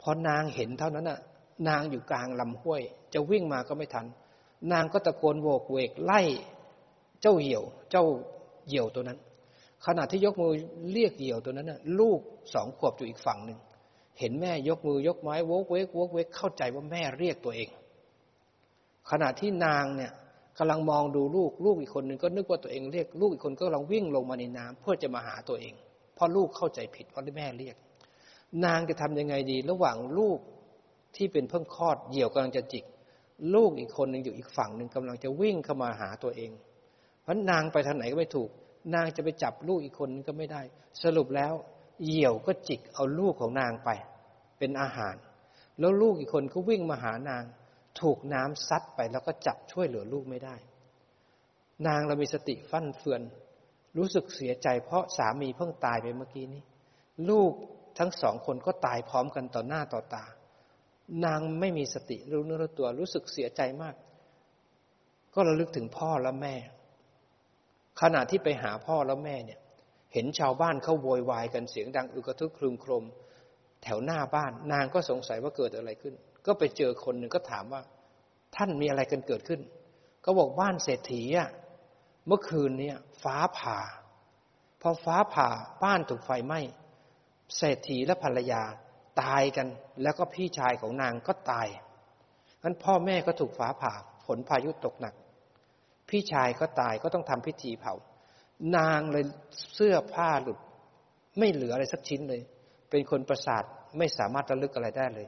[0.00, 1.20] พอนางเห็นเท่านั้นน่ะ
[1.68, 2.82] นางอยู่กลางลำห้วย
[3.14, 4.06] จะวิ่งมาก็ไม่ทัน
[4.72, 6.20] นางก็ตะโกนโวกเวกไล่
[7.20, 8.04] เจ้าเหี่ยว เจ้า
[8.66, 9.18] เหี่ยวตัวนั้น
[9.86, 10.52] ขณะที่ยกมือ
[10.92, 12.20] เรียกเหี่ยวตัวนั้นน่ะลูก
[12.54, 13.58] สองขวบอยู่อีกฝั่งหนึ่ง
[14.18, 17.68] เห็นแม่ยกมือยกไม้โวกเวกโวกเวกเข้าใจว่าแม่เรียกตัวเอง
[19.10, 20.12] ขณะที่นางเนี่ย
[20.58, 25.74] กำลังมองดูลูกลูกอีกคนหนึ่งก็นึกว่าตัวเองเรียกลูกอีกคนก็กำลังวิ่งลงมาในน้ำเพื่อจะมาหาตัวเอง
[26.14, 27.76] เพราะลูกเข้าใจผิดเพราะที่แม่เรียก
[28.64, 30.38] นางจะทำยังไงดี ระหว่างลูก
[31.16, 32.84] ที่เป็นเพิ่งคลอดเหยี่ยวกำลังจะจิก
[33.54, 36.50] ลูกอีกคนหนึ่งอยู่อีกฝั่งหนึ่งกำลังจะวิ่งเข้ามาหาตัวเอง
[37.22, 38.50] เพราะนางไปทางไหนก็ไม่ถูก
[38.94, 40.62] นางจะไปจับลูกอีกคนก็ไม่ได้
[41.02, 41.52] สรุปแล้ว
[42.04, 43.90] เหยี่ยวก็จิกเอาลูกของนางไป
[44.58, 45.14] เป็นอาหาร
[45.78, 47.44] แล้วลูกอีกคนก็วิ่งมาหานาง
[48.00, 50.56] ถูกน้ำซัดไปแล้วก็จับช่วยเหลือลูกไม่ได้
[51.86, 53.22] นางเรามีสติฟั่นเฟือน
[53.96, 56.62] รู้สึกเสียใจ เพราะสามีเพิ่งตายไปเมื่อกี้นี้
[57.30, 57.52] ลูก
[57.98, 60.24] ทั้งสองคนก็ตายพร้อมกันต่อหน้าต่อตา
[61.24, 63.94] นางไม่มีสติรู้เนื้อรู้ตัวรู้สึกเสียใจมาก
[65.34, 66.54] ก็ระลึกถึงพ่อและแม่
[68.00, 69.60] ขณะที่ไปหาพ่อแล้วแม่เนี่ย
[70.12, 73.04] เห็นชาวบ้านเขาโวยวายกันเสียงดังอึกระทึกครึมโครม
[73.82, 76.14] แถวหน้าบ้าน นางก็สงสัยว่าเกิดอะไรขึ้น
[76.46, 77.82] ก็ไปเจอคนหนึ่งก็ถามว่า
[78.56, 79.60] ท่านมีอะไรกันเกิดขึ้น
[80.24, 81.50] ก็บอกบ้านเศรษฐีอะ
[82.26, 83.80] เมื่อคืนเนี่ยฟ้าผ่า
[84.80, 85.48] พอฟ้าผ่า
[85.84, 86.60] บ้านถูกไฟไหม้
[87.56, 88.62] เศรษฐีและภรรยา
[89.22, 89.68] ตายกัน
[90.02, 91.68] แล้วก็พี่ชายของนางก็ตาย
[92.62, 93.92] งั้นพ่อแม่ก็ถูกฟ้าผ่า
[94.26, 95.14] ฝนพายุตกหนัก
[96.08, 97.94] พี่ชายก็ตายก็ต้องทำพิธีเผา
[98.76, 99.24] นางเลย
[99.74, 100.58] เสื้อผ้าหลุด
[101.38, 102.40] ไม่เหลืออะไรสักชิ้นเลย
[102.90, 103.64] เป็นคนประสาท
[103.98, 105.26] ไม่สามารถระลึกอะไรได้เลย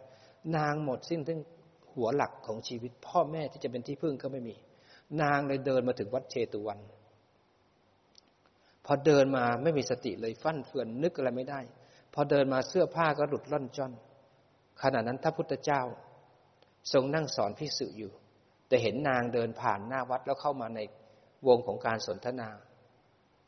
[0.56, 1.40] นางหมดสิ้นทั้ง
[1.92, 4.54] หัวหลักของชีวิต พ่อแม่ที่จะเป็นที่พึ่งก็ไม่มี
[5.22, 6.78] นางเลยเดินมาถึงวัดเชตุวัน
[8.84, 11.60] พอเดินมาไม่มีสติเลยฟั่นเฟือนนึกอะไรไม่ได้
[12.14, 13.92] พอเดินมาเสื้อผ้าก็หลุดล่อนจ้อน
[14.82, 15.82] ขณะนั้นพระพุทธเจ้า
[16.92, 18.12] ทรงนั่งสอนพิสุอยู่
[18.68, 20.80] แต่เห็นนางเดินผ่านหน้าวัดแล้วเข้ามาใน
[21.46, 22.48] วงของการสนทนา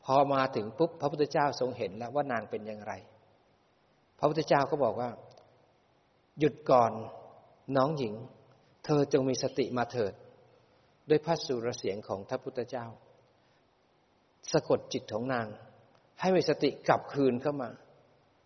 [0.05, 2.93] พอมาถึงปุ๊บพระพุทธเจ้าทรงเห็นแล้วว่านางเป็นอย่างไร
[4.19, 5.09] พระพุทธเจ้าก็บอกว่า
[6.39, 6.91] หยุดก่อน
[7.77, 8.13] น้องหญิง
[8.85, 10.13] เธอจงมีสติมาเถิด
[11.09, 12.85] ด้วยพระสุรเสียงของพระพุทธเจ้า
[14.51, 15.47] สะกดจิตของนาง
[16.19, 17.69] ให้มีสติกลับคืนเข้ามา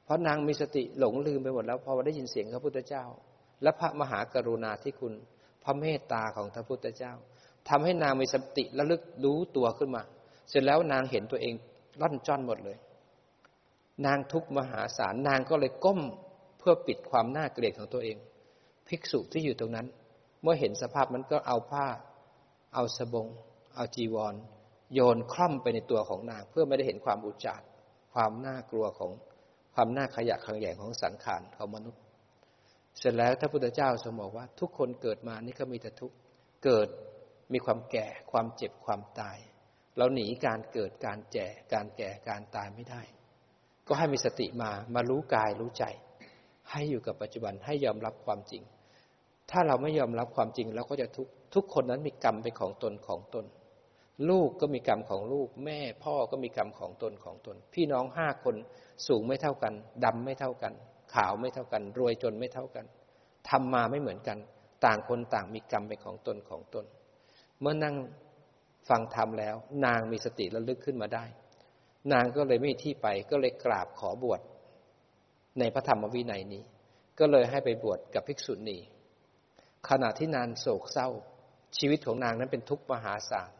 [0.05, 3.03] เพราะนางมีสติหลงลืมไปหมดแล้วพอได้ยินเสียงพระพุทธเจ้า
[3.63, 5.13] และพระมหากรุณาธิคุณ
[5.63, 7.13] พระเมตตาของพระพุทธเจ้า
[7.69, 10.03] ทำให้นางมีสติระลึกรู้ตัวขึ้นมา
[10.49, 11.53] เสร็จแล้วนางเห็นตัวเอง
[12.01, 12.77] ร่อนจ้อนหมดเลย
[14.05, 16.01] นางทุกมหาศาลนางก็เลยก้ม
[16.59, 18.17] เพื่อปิดความน่าเกลียดของตัวเอง
[18.87, 19.87] ภิกษุที่อยู่ตรงนั้น
[20.41, 21.87] เมื่อเห็นสภาพมันก็เอาผ้า
[22.73, 23.27] เอาสบง
[23.75, 24.35] เอาจีวร
[24.93, 27.65] โยนคล่อมไปในตัวของนาง เพื่อไม่ได้เห็นความอุจจาร
[28.13, 29.11] ความน่ากลัวของ
[29.75, 32.01] ความน่าขยะขังแยงของสังขารของมนุษย์
[32.99, 36.15] เสร็จแล้วถ้าพุทธเจ้าทรงบอกว่า ทุกคนเกิดมานี่ก็มีแต่ทุกข์
[36.65, 36.87] เกิด
[37.53, 39.37] มีความแก่ความเจ็บความตาย
[39.97, 43.01] เราหนีการเกิดการแก่การแก่การตายไม่ได้
[43.87, 45.83] ก็ให้มีสติมามารู้กายรู้ใจ
[46.71, 48.63] ให้อยู่กับปัจจุบันให้ยอมรับความจริง
[49.51, 53.45] ถ้าเราไม่ยอมรับความจริงเราก็จะทุกทุกคนนั้นมีกรรมเป็นของตนของตน
[54.29, 58.55] ลูกก็มีกรรมของลูก แม่พ่อก็มีกรรมของตนของตน พี่น้องห้าคน
[59.07, 59.73] สูงไม่เท่ากัน
[60.05, 60.73] ดำไม่เท่ากัน
[61.13, 62.85] ขาวไม่เท่ากัน รวยจนไม่เท่ากัน
[63.49, 64.37] ทำมาไม่เหมือนกัน
[64.85, 66.85] ต่างคนต่างมีกรรมเป็นของตนของตน
[67.59, 67.95] เมื่อนั่ง
[68.89, 69.55] ฟังธรรมแล้ว
[69.85, 71.25] นางมีสติระลึกขึ้นมาได้
[72.11, 74.41] นางก็เลยไม่มีที่ไปก็เลยกราบขอบวช
[75.59, 76.63] ในพระธรรมวินัยนี้
[77.19, 78.77] ก็เลยให้ไปบวชกับภิกษุณี
[79.89, 81.09] ขณะที่นางโศกเศร้า
[81.77, 83.51] ชีวิตของนางนั้นเป็นทุกข์มหาศาล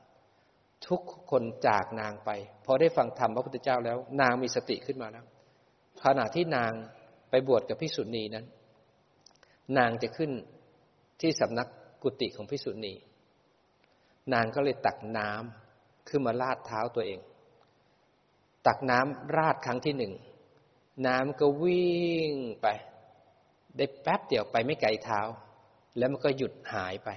[0.89, 2.29] ทุกคนจากนางไป
[2.65, 5.25] พอได้ฟังธรรมพระพุทธเจ้าแล้ว นางมีสติขึ้นมาแล้ว
[6.03, 6.71] ขณะที่นาง
[7.29, 8.45] ไปบวชกับภิกษุณีนั้น
[9.77, 10.31] นางจะขึ้น
[11.21, 11.67] ที่สำนัก
[12.03, 12.93] กุฏิของภิกษุณี
[14.33, 17.19] นางก็เลยตักน้ำขึ้นมาลาดเท้าตัวเอง
[18.67, 20.13] ตักน้ำราดครั้งที่หนึ่ง
[21.07, 22.67] น้ำก็วิ่งไป
[23.77, 25.21] ได้แป๊บเดียวไปไม่ไกลเท้า
[25.97, 27.09] แล้วมันก็หยุดหายไป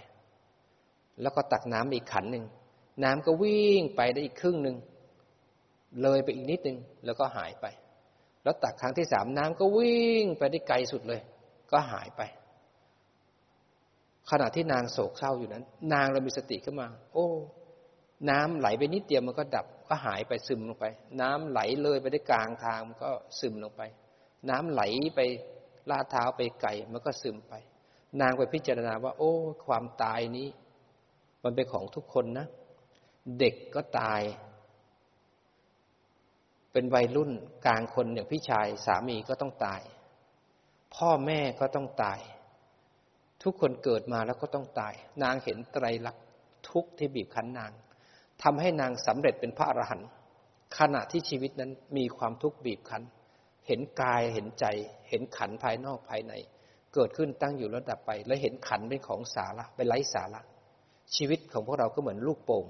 [1.20, 2.44] แล้วก็ตักน้ำอีกขันหนึ่ง
[3.04, 4.76] น้ำก็วิ่งไปได้อีกครึ่งหนึ่ง
[6.02, 7.66] เลยไปอีกนิดหนึ่งแล้วก็หายไป
[8.42, 11.20] แล้วตักครั้งที่สามน้ำก็วิ่งไปได้ไกลสุดเลย
[11.70, 12.22] ก็หายไป
[14.30, 17.26] ขณะที่นางโศกเศร้าอยู่นั้น นางเรามีสติขึ้นมา โอ้
[18.30, 20.86] น้ำไหลไปนิดเดียวมันก็ดับ ก็หายไปซึมลงไป
[21.20, 23.82] น้ำไหลเลยไปได้กลางทางมันก็ซึมลงไป
[24.50, 24.82] น้ำไหล
[25.16, 25.20] ไป
[25.90, 27.54] ลาดเท้าไปไกลมันก็ซึมไป
[28.20, 29.32] นางไปพิจารณาว่า โอ้
[29.66, 30.48] ความตายนี้
[31.44, 32.46] มันเป็นของทุกคนนะ
[33.38, 34.22] เด็กก็ตาย
[36.72, 37.32] เป็นวัยรุ่น
[37.66, 39.80] กลางคนอย่างพี่ชายสามีก็ต้องตาย
[40.96, 42.20] พ่อแม่ก็ต้องตาย
[43.42, 46.24] ทุกคนเกิดมาแล้วก็ต้องตาย นางเห็นไตรลักษณ์
[46.70, 47.72] ทุกที่บีบคั้นนาง
[48.42, 50.08] ทำให้นางสำเร็จเป็นพระอรหันต์
[50.78, 53.02] ขณะที่ชีวิตนั้นมีความทุกข์บีบคั้น
[53.66, 54.64] เห็นกายเห็นใจ
[55.08, 56.32] เห็นขันภายนอกภายใน
[56.94, 60.40] เกิดขึ้นตั้งอยู่ระดับไป และเห็นขันเป็นของสาระเป็นไร้สาระ
[61.14, 62.66] ชีวิตของพวกเราก็เหมือนลูกโป่ง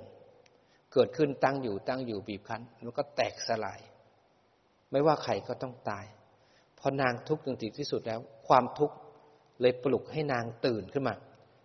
[0.92, 3.80] เกิดขึ้นตั้งอยู่ตั้งอยู่บีบคั้นแล้วก็แตกสลาย
[4.90, 6.06] ไม่ว่าใครก็ต้องตาย
[6.78, 8.96] พอนางทุกข์จริงที่สุดแล้ว ความทุกข์
[9.60, 11.14] เลยปลุกให้นางตื่นขึ้นมา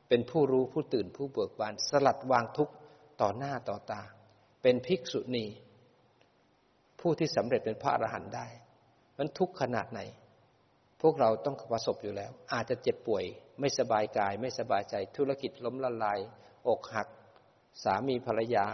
[0.10, 2.74] เป็นผู้รู้ผู้ตื่นผู้เบิกบาน สลัดวางทุกข์
[3.22, 4.02] ต่อหน้าต่อตา
[4.62, 5.46] เป็นภิกษุณี
[7.00, 8.48] ผู้ที่สำเร็จเป็นพระอรหันต์ได้
[9.18, 10.00] มันทุกข์ขนาดไหน
[11.02, 13.24] พวกเราต้องประสบอยู่แล้ว อาจจะเจ็บป่วย
[13.60, 16.20] ไม่สบายกาย ไม่สบายใจ ธุรกิจล้มละลาย
[16.68, 17.08] อกหัก
[17.84, 18.66] สามีภรรยา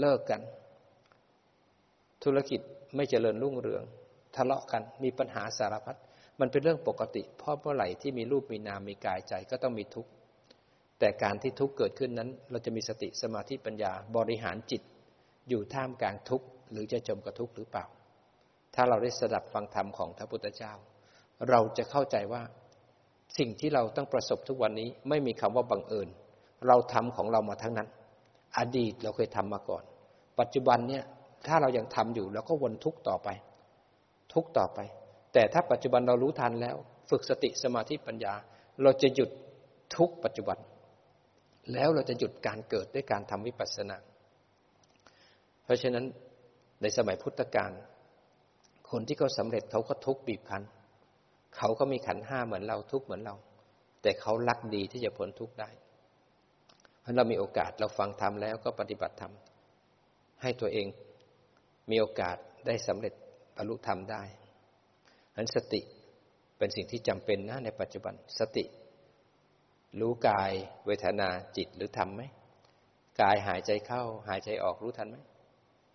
[0.00, 0.40] เลิกกัน
[2.24, 2.60] ธุรกิจ
[2.96, 3.84] ไม่เจริญรุ่งเรือง
[4.36, 5.98] ทะเลาะกันมีปัญหาสารพัด
[6.40, 10.10] มันเป็นเรื่องปกติ เพราะเมื่อไหร่ที่มีรูปมีนามมีกายใจก็ต้องมีทุกข์
[10.98, 14.82] แต่การที่ทุกข์เกิดขึ้นนั้น เราจะมีสติสมาธิปัญญาบริหารจิต
[15.48, 17.84] อยู่ท่ามกลางทุกข์หรือจะจมกับทุกข์หรือเปล่า
[18.74, 20.72] ถ้าเราได้สดับฟังธรรมของพระพุทธเจ้า
[21.50, 22.42] เราจะเข้าใจว่า
[23.38, 26.08] สิ่งที่เราต้องประสบทุกวันนี้ไม่มีคำว่าบังเอิญ
[26.66, 27.88] เราทำของเรามาทั้งนั้น
[28.58, 29.84] อดีตเราเคยทำมาก่อน
[30.40, 31.04] ปัจจุบันเนี่ย
[31.46, 33.28] ถ้าเรายังทำอยู่เราก็วนทุกข์ต่อไป
[34.32, 34.78] ทุกข์ต่อไป
[35.32, 36.76] แต่ถ้าปัจจุบันเรารู้ทันแล้ว
[37.10, 38.34] ฝึกสติสมาธิปัญญา
[38.82, 39.30] เราจะหยุด
[39.96, 40.58] ทุกปัจจุบัน
[41.72, 43.96] แล้วเราจะหยุดการเกิดด้วยการทำวิปัสสนา
[45.64, 46.04] เพราะฉะนั้น
[46.82, 47.72] ในสมัยพุทธกาล
[48.90, 50.62] คนที่เขาสำเร็จเขาก็ทุกบีบคั้น
[51.56, 53.34] เขาก็มีขันห้าเหมือนเราทุกเหมือนเรา
[54.02, 55.70] แต่เขารักดีที่จะพ้นทุกได้
[57.06, 59.32] เพราะเรามีโอกาสเราฟังธรรมแล้วก็ปฏิบัติธรรม
[60.42, 60.86] ให้ตัวเอง
[61.90, 62.36] มีโอกาส
[62.66, 63.14] ได้สำเร็จ
[63.56, 64.22] บรรลุธรรมได้
[65.36, 65.80] นั้นสติ
[66.58, 68.64] เป็นสิ่งที่จำเป็นนะในปัจจุบันสติ
[70.00, 70.52] รู้กาย
[70.86, 72.22] เวทนาจิตหรือทำไหม
[73.20, 75.16] กายหายใจเข้า หายใจออกรู้ทันไหม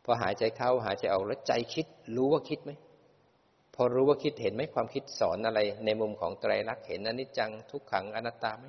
[0.04, 1.86] พอหายใจเข้าหายใจออกแล้วใจคิด
[2.16, 2.72] รู้ว่าคิดไหม
[3.76, 8.68] พอรู้ว่าคิดเห็นไหมความคิดสอนอะไร ในมุมของไตรลักษณ์เห็นอนิจจังทุกขังอนัตตาไหม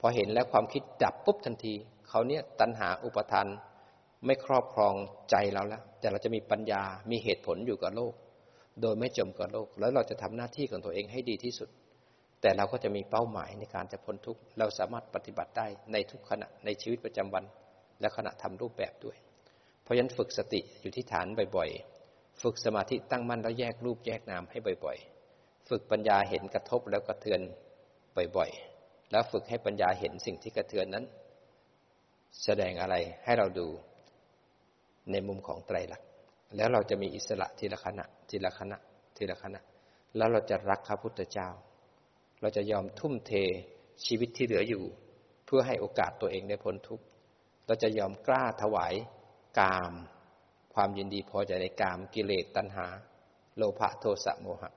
[0.00, 1.74] พอเห็นแล้วความคิดดับปุ๊บทันที
[2.08, 3.46] เขาเนี้ยตัณหาอุปทาน
[4.26, 4.94] ไม่ครอบครอง
[5.30, 8.14] ใจเราแล้ว แต่เราจะมีปัญญามีเหตุผลอยู่กับโลก
[8.82, 11.68] โดยไม่จมกับโลก แล้วเราจะทำหน้าที่ของตัวเองให้ดีที่สุด
[12.40, 17.44] แต่เราก็จะมีเป้าหมายในการจะพ้นทุกข์เราสามารถปฏิบัติได้ในทุกขณะในชีวิตประจำวัน
[18.00, 19.16] และขณะทำรูปแบบด้วย
[19.82, 21.26] เพราะฉะนั้นฝึกสติอยู่ที่ฐาน
[21.56, 27.40] บ่อยๆ ฝึกสมาธิตั้งมั่นแล้วแยกรูปแยกนามให้บ่อยๆ ฝึกปัญญาเห็นกระทบแล้วกระเทือน
[28.36, 28.69] บ่อยๆ
[29.10, 31.04] แล้วฝึกให้ปัญญาเห็นสิ่งที่กระเทือนนั้น
[32.44, 32.94] แสดงอะไร
[33.24, 33.68] ให้เราดู
[35.10, 36.08] ในมุมของไตรลักษณ์
[36.56, 38.78] แล้วเราจะมีอิสระทีละขณะ ทีละขณะ
[39.16, 39.60] ทีละขณะ
[40.16, 41.48] แล้วเราจะรักพระพุทธเจ้า
[42.40, 43.32] เราจะยอมทุ่มเท
[44.06, 44.84] ชีวิตที่เหลืออยู่
[45.46, 47.04] เพื่อให้โอกาสตัวเองได้พ้นทุกข์
[47.66, 48.94] เราจะยอมกล้าถวาย
[49.58, 49.94] กาม
[50.74, 52.86] ความยินดีพอใจในกามกิเลสตัณหา
[53.56, 54.72] โลภะโทสะโมหะ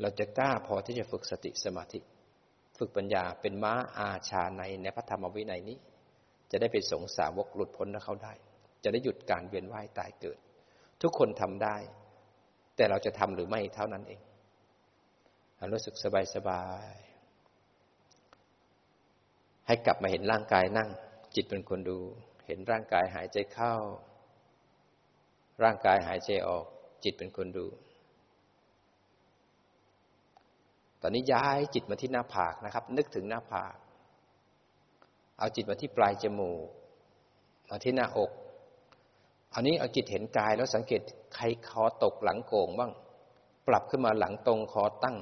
[0.00, 2.00] เราจะกล้าพอที่จะฝึกสติสมาธิ
[2.78, 5.78] ฝึกปัญญาเป็นม้าอาชาในในพระธรรมวินัยนี้
[6.50, 8.32] จะได้เป็นสงสาวกหลุดพ้นเขาได้
[8.82, 10.38] จะได้หยุดการเวียนว่ายตายเกิด
[11.02, 11.76] ทุกคนทำได้
[12.76, 14.20] แต่เราจะทำหรือไม่เท่านั้นเอง
[15.72, 16.92] รู้สึกสบายสบาย
[19.66, 20.88] ให้กลับมาเห็นร่างกายนั่ง
[21.34, 21.98] จิตเป็นคนดู
[22.46, 23.74] เห็นร่างกายหายใจเข้า
[25.62, 26.64] ร่างกายหายใจออก
[27.04, 27.66] จิตเป็นคนดู
[31.02, 33.76] ตอนนี้ย้ายจิตมาที่หน้าผากนะครับ นึกถึงหน้าผาก
[35.38, 36.66] เอาจิตมาที่ปลายจมูก
[37.70, 38.30] มาที่หน้าอก
[39.54, 41.00] อันนี้เอาจิตเห็นกายแล้วสังเกต
[41.34, 42.92] ใครคอตกหลังโก่งบ้าง
[43.68, 45.16] ปรับขึ้นมาหลังตรงคอตั้ง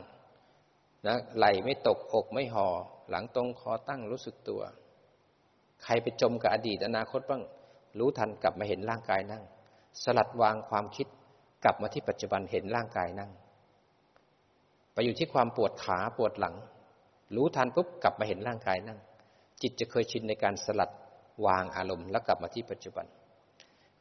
[1.06, 2.68] นะไหลไม่ตกอกไม่หอ่อ
[3.10, 4.62] หลังตรงคอตั้งรู้สึกตัว
[5.84, 7.42] ใครไปจมกับอดีตอนาคตบ้าง
[7.98, 9.42] รู้ทันกลับมาเห็นร่างกายนั่ง
[10.02, 11.06] สลัดวางความคิด
[11.64, 13.30] กลับมาที่ปัจจุบันเห็นร่างกายนั่ง
[14.96, 16.54] ไปอยู่ที่ความปวดขาปวดหลัง
[17.36, 18.98] รู้ทันปุ๊บกลับมาเห็นร่างกายนั่ง
[19.62, 20.90] จิตจะเคยชินในการสลัด
[21.46, 23.06] วางอารมณ์แล้วกลับมาที่ปัจจุบัน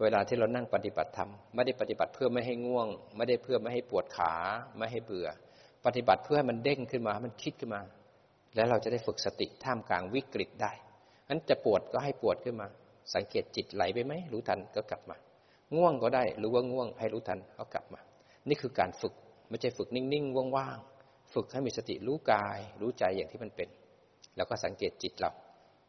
[0.01, 4.33] เวลาที่เรานั่งปฏิบัติธรรมไม่ได้ปฏิบัติเพื่อไม่ให้ง่วง ไม่ได้เพื่อไม่ให้ปวดขา
[4.77, 5.27] ไม่ให้เบื่อ
[5.85, 7.81] ปฏิบัติเพื่อให้มันเด้งขึ้นมามันคิดขึ้นมา
[8.55, 10.71] แล้วเราจะได้ฝึกสติท่ามกลางวิกฤตได้
[11.29, 12.67] นั้นจะปวดก็ให้ปวดขึ้นมา
[13.13, 15.15] สังเกตจิตไหลไปไหมรู้ทันก็กลับมา
[15.75, 18.01] ง่วงก็ได้รู้ว่าง่วงให้รู้ทันก็กลับมา
[18.49, 19.13] นี่คือการฝึก
[19.49, 23.69] ไม่ใช่ฝึกนิ่งๆว่างๆฝึกให้มีสติรู้กาย รู้ใจอย่างที่มันเป็น
[24.35, 25.31] แล้วก็สังเกตจิตเรา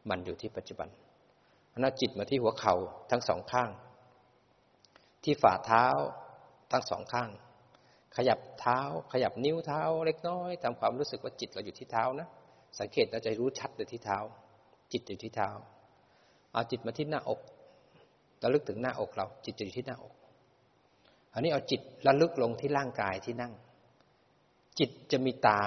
[0.09, 0.89] มันอยู่ที่ปัจจุบัน
[1.77, 2.75] นั้นจิตมาที่หัวเข่า
[3.11, 3.71] ทั้งสองข้าง
[5.23, 5.85] ที่ฝ่าเท้า
[6.71, 7.29] ทั้งสองข้าง
[8.15, 8.79] ขยับเท้า
[9.13, 12.27] ขยับนิ้วเท้า เล็กน้อยทำความรู้สึกว่าจิตเราอยู่ที่เท้านะ
[12.79, 14.19] สังเกตเราจะรู้ชัดเลยที่เท้า
[14.91, 15.49] จิตอยู่ที่เท้า
[16.53, 17.39] เอาจิตมาที่หน้าอก
[18.43, 20.13] ระลึกถึงหน้าอกเรา จิตอยู่ที่หน้าอก
[21.33, 23.53] อันนี้เอาจิตระลึกลงที่ร่างกายที่นั่ง
[24.79, 25.61] จิตจะมีตา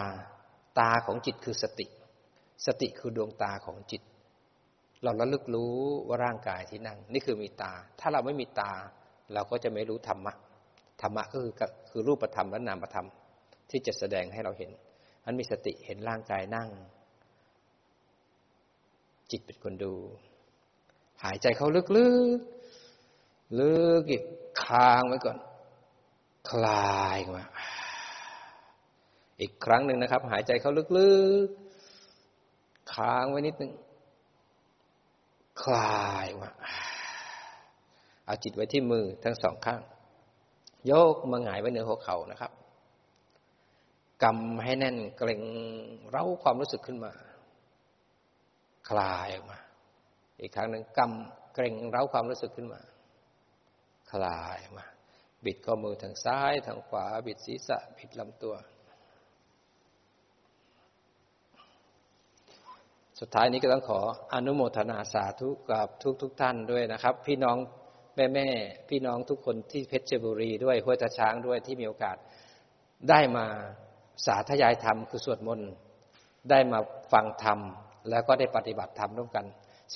[0.79, 1.87] ตาของจิตคือสติ
[2.67, 4.03] สติคือดวงตาของจิต
[5.03, 5.77] เราระลึกรู้
[6.09, 8.73] ว่าร่างกายที่นั่ง นี่คือมีตา ถ้าเราไม่มีตา
[9.35, 10.33] เราก็จะไม่รู้ธรรมะ
[11.03, 11.55] ธรรมะก็คือ
[11.91, 13.07] คือรูปธรรมและนามธรรม
[13.71, 14.71] ที่จะแสดงให้เราเห็น
[15.25, 16.69] อันมีสติเห็นร่างกายนั่ง
[19.31, 19.93] จิตเป็นคนดู
[21.23, 24.23] หายใจเข้าลึกๆลึกอีก
[24.65, 25.37] ค้างไว้ก่อน
[26.49, 27.45] คลายมา
[29.41, 31.13] อีกครั้งหนึ่งนะครับ หายใจเข้าลึ
[31.47, 33.73] กๆ ค้างไว้นิดนึง
[35.63, 36.51] คลายมา
[38.25, 39.81] เอาจิตไว้ที่มือทั้งสองข้าง
[40.87, 42.53] โยกมาหงายไว้เหนือหัวเข่านะครับ
[44.23, 45.43] กำให้แน่นเกร็ง
[46.11, 47.13] เร้าความรู้สึกขึ้นมา
[48.91, 49.59] คลายออกมา
[50.41, 52.81] อีกครั้งหนึ่งกำเกร็งเร้าความรู้สึกขึ้นมา
[54.13, 54.87] คลายออกมา
[55.45, 58.55] บิดข้อมือทางซ้ายทางขวา บิดศีรษะ บิดลำตัว
[63.21, 64.01] สุดท้ายนี้ก็ต้องขอ
[64.35, 67.57] อนุโมทนาสาธุกับทุกทุกท่านด้วยนะครับ พี่น้อง
[68.17, 68.49] แม่แม่
[68.89, 72.17] พี่น้องทุกคนที่เพชรบุรีด้วยห้วยตะช้างด้วยที่มีโอกาส
[73.11, 73.47] ได้มา
[74.27, 75.71] สาธยายธรรมคือสวดมนต์
[76.51, 76.79] ได้มา
[77.13, 77.59] ฟังธรรม
[78.11, 79.47] แล้วก็ได้ปฏิบัติธรรมร่วมกัน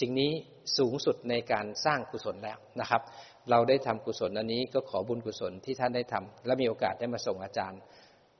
[0.00, 0.32] สิ่งนี้
[0.78, 3.02] สูงสุดในการสร้างกุศลแล้วนะครับ
[3.50, 7.80] เราได้ทำกุศลอันนี้ก็ขอบุญกุศลที่ท่านได้ทำและมีโอกาสได้มาส่งอาจารย์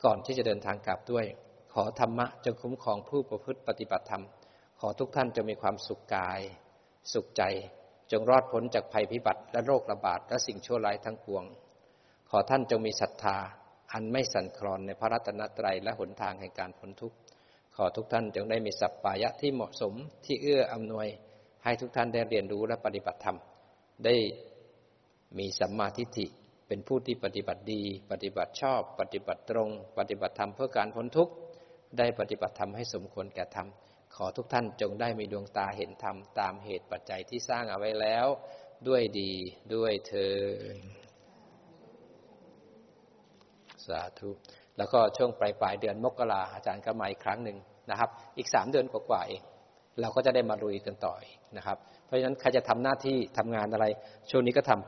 [0.05, 1.27] ก่อนที่จะเดินทางกลับด้วย
[1.75, 4.25] ขอธรรมะจงคุ้มครองผู้ประพฤติปฏิบัติธรรม
[4.81, 6.41] ขอทุกท่านจะมีความสุขกาย
[7.13, 7.43] สุขใจ
[8.13, 11.45] จงรอดพ้นจากภัยพิบัติและโรคระบาดและสิ่งชั่วร้ายทั้งปวง
[12.31, 13.37] ขอท่านจงมีศรัทธา
[13.93, 17.17] อันไม่สั่นคลอนในพระรัตนตรัยและหนทางแห่งการพ้นทุกข์
[17.77, 19.95] ขอทุกท่านจงได้มีสัพปายะที่เหมาะสม
[20.25, 21.09] ที่เอื้ออำนวย
[21.65, 23.37] ให้ทุกท่านได้เรียนรู้และปฏิบัติธรรม
[24.05, 24.15] ได้
[25.39, 26.27] มีสัมมาทิฏฐิ
[26.69, 31.33] เป็นผู้ที่ปฏิบัติดี ปฏิบัติชอบ ปฏิบัติตรง ปฏิบัติธรรมเพื่อการพ้นทุกข์
[31.99, 33.69] ได้ปฏิบัติธรรมให้สมควรแก่ธรรม
[34.15, 38.27] ขอทุกท่านจงได้มีดวงตาเห็นธรรมตามเหตุปัจจัยที่สร้างเอาไว้แล้ว
[38.89, 39.33] ด้วยดี
[39.75, 40.35] ด้วยเธอ
[43.87, 44.31] สาธุ
[44.77, 47.59] แล้วก็ช่วงปลายปลายเดือนมกราอาจารย์ก็มาอีกครั้งหนึ่ง
[47.91, 49.43] นะครับ อีกสามเดือนกว่าๆเอง
[50.01, 51.15] เราก็จะได้มาลุยกันต่อ
[51.57, 51.77] นะครับ
[52.07, 53.87] เพราะฉะนั้นใครจะทำหน้าที่ทำงานอะไร
[54.31, 54.83] ช่วงนี้ก็ทำไป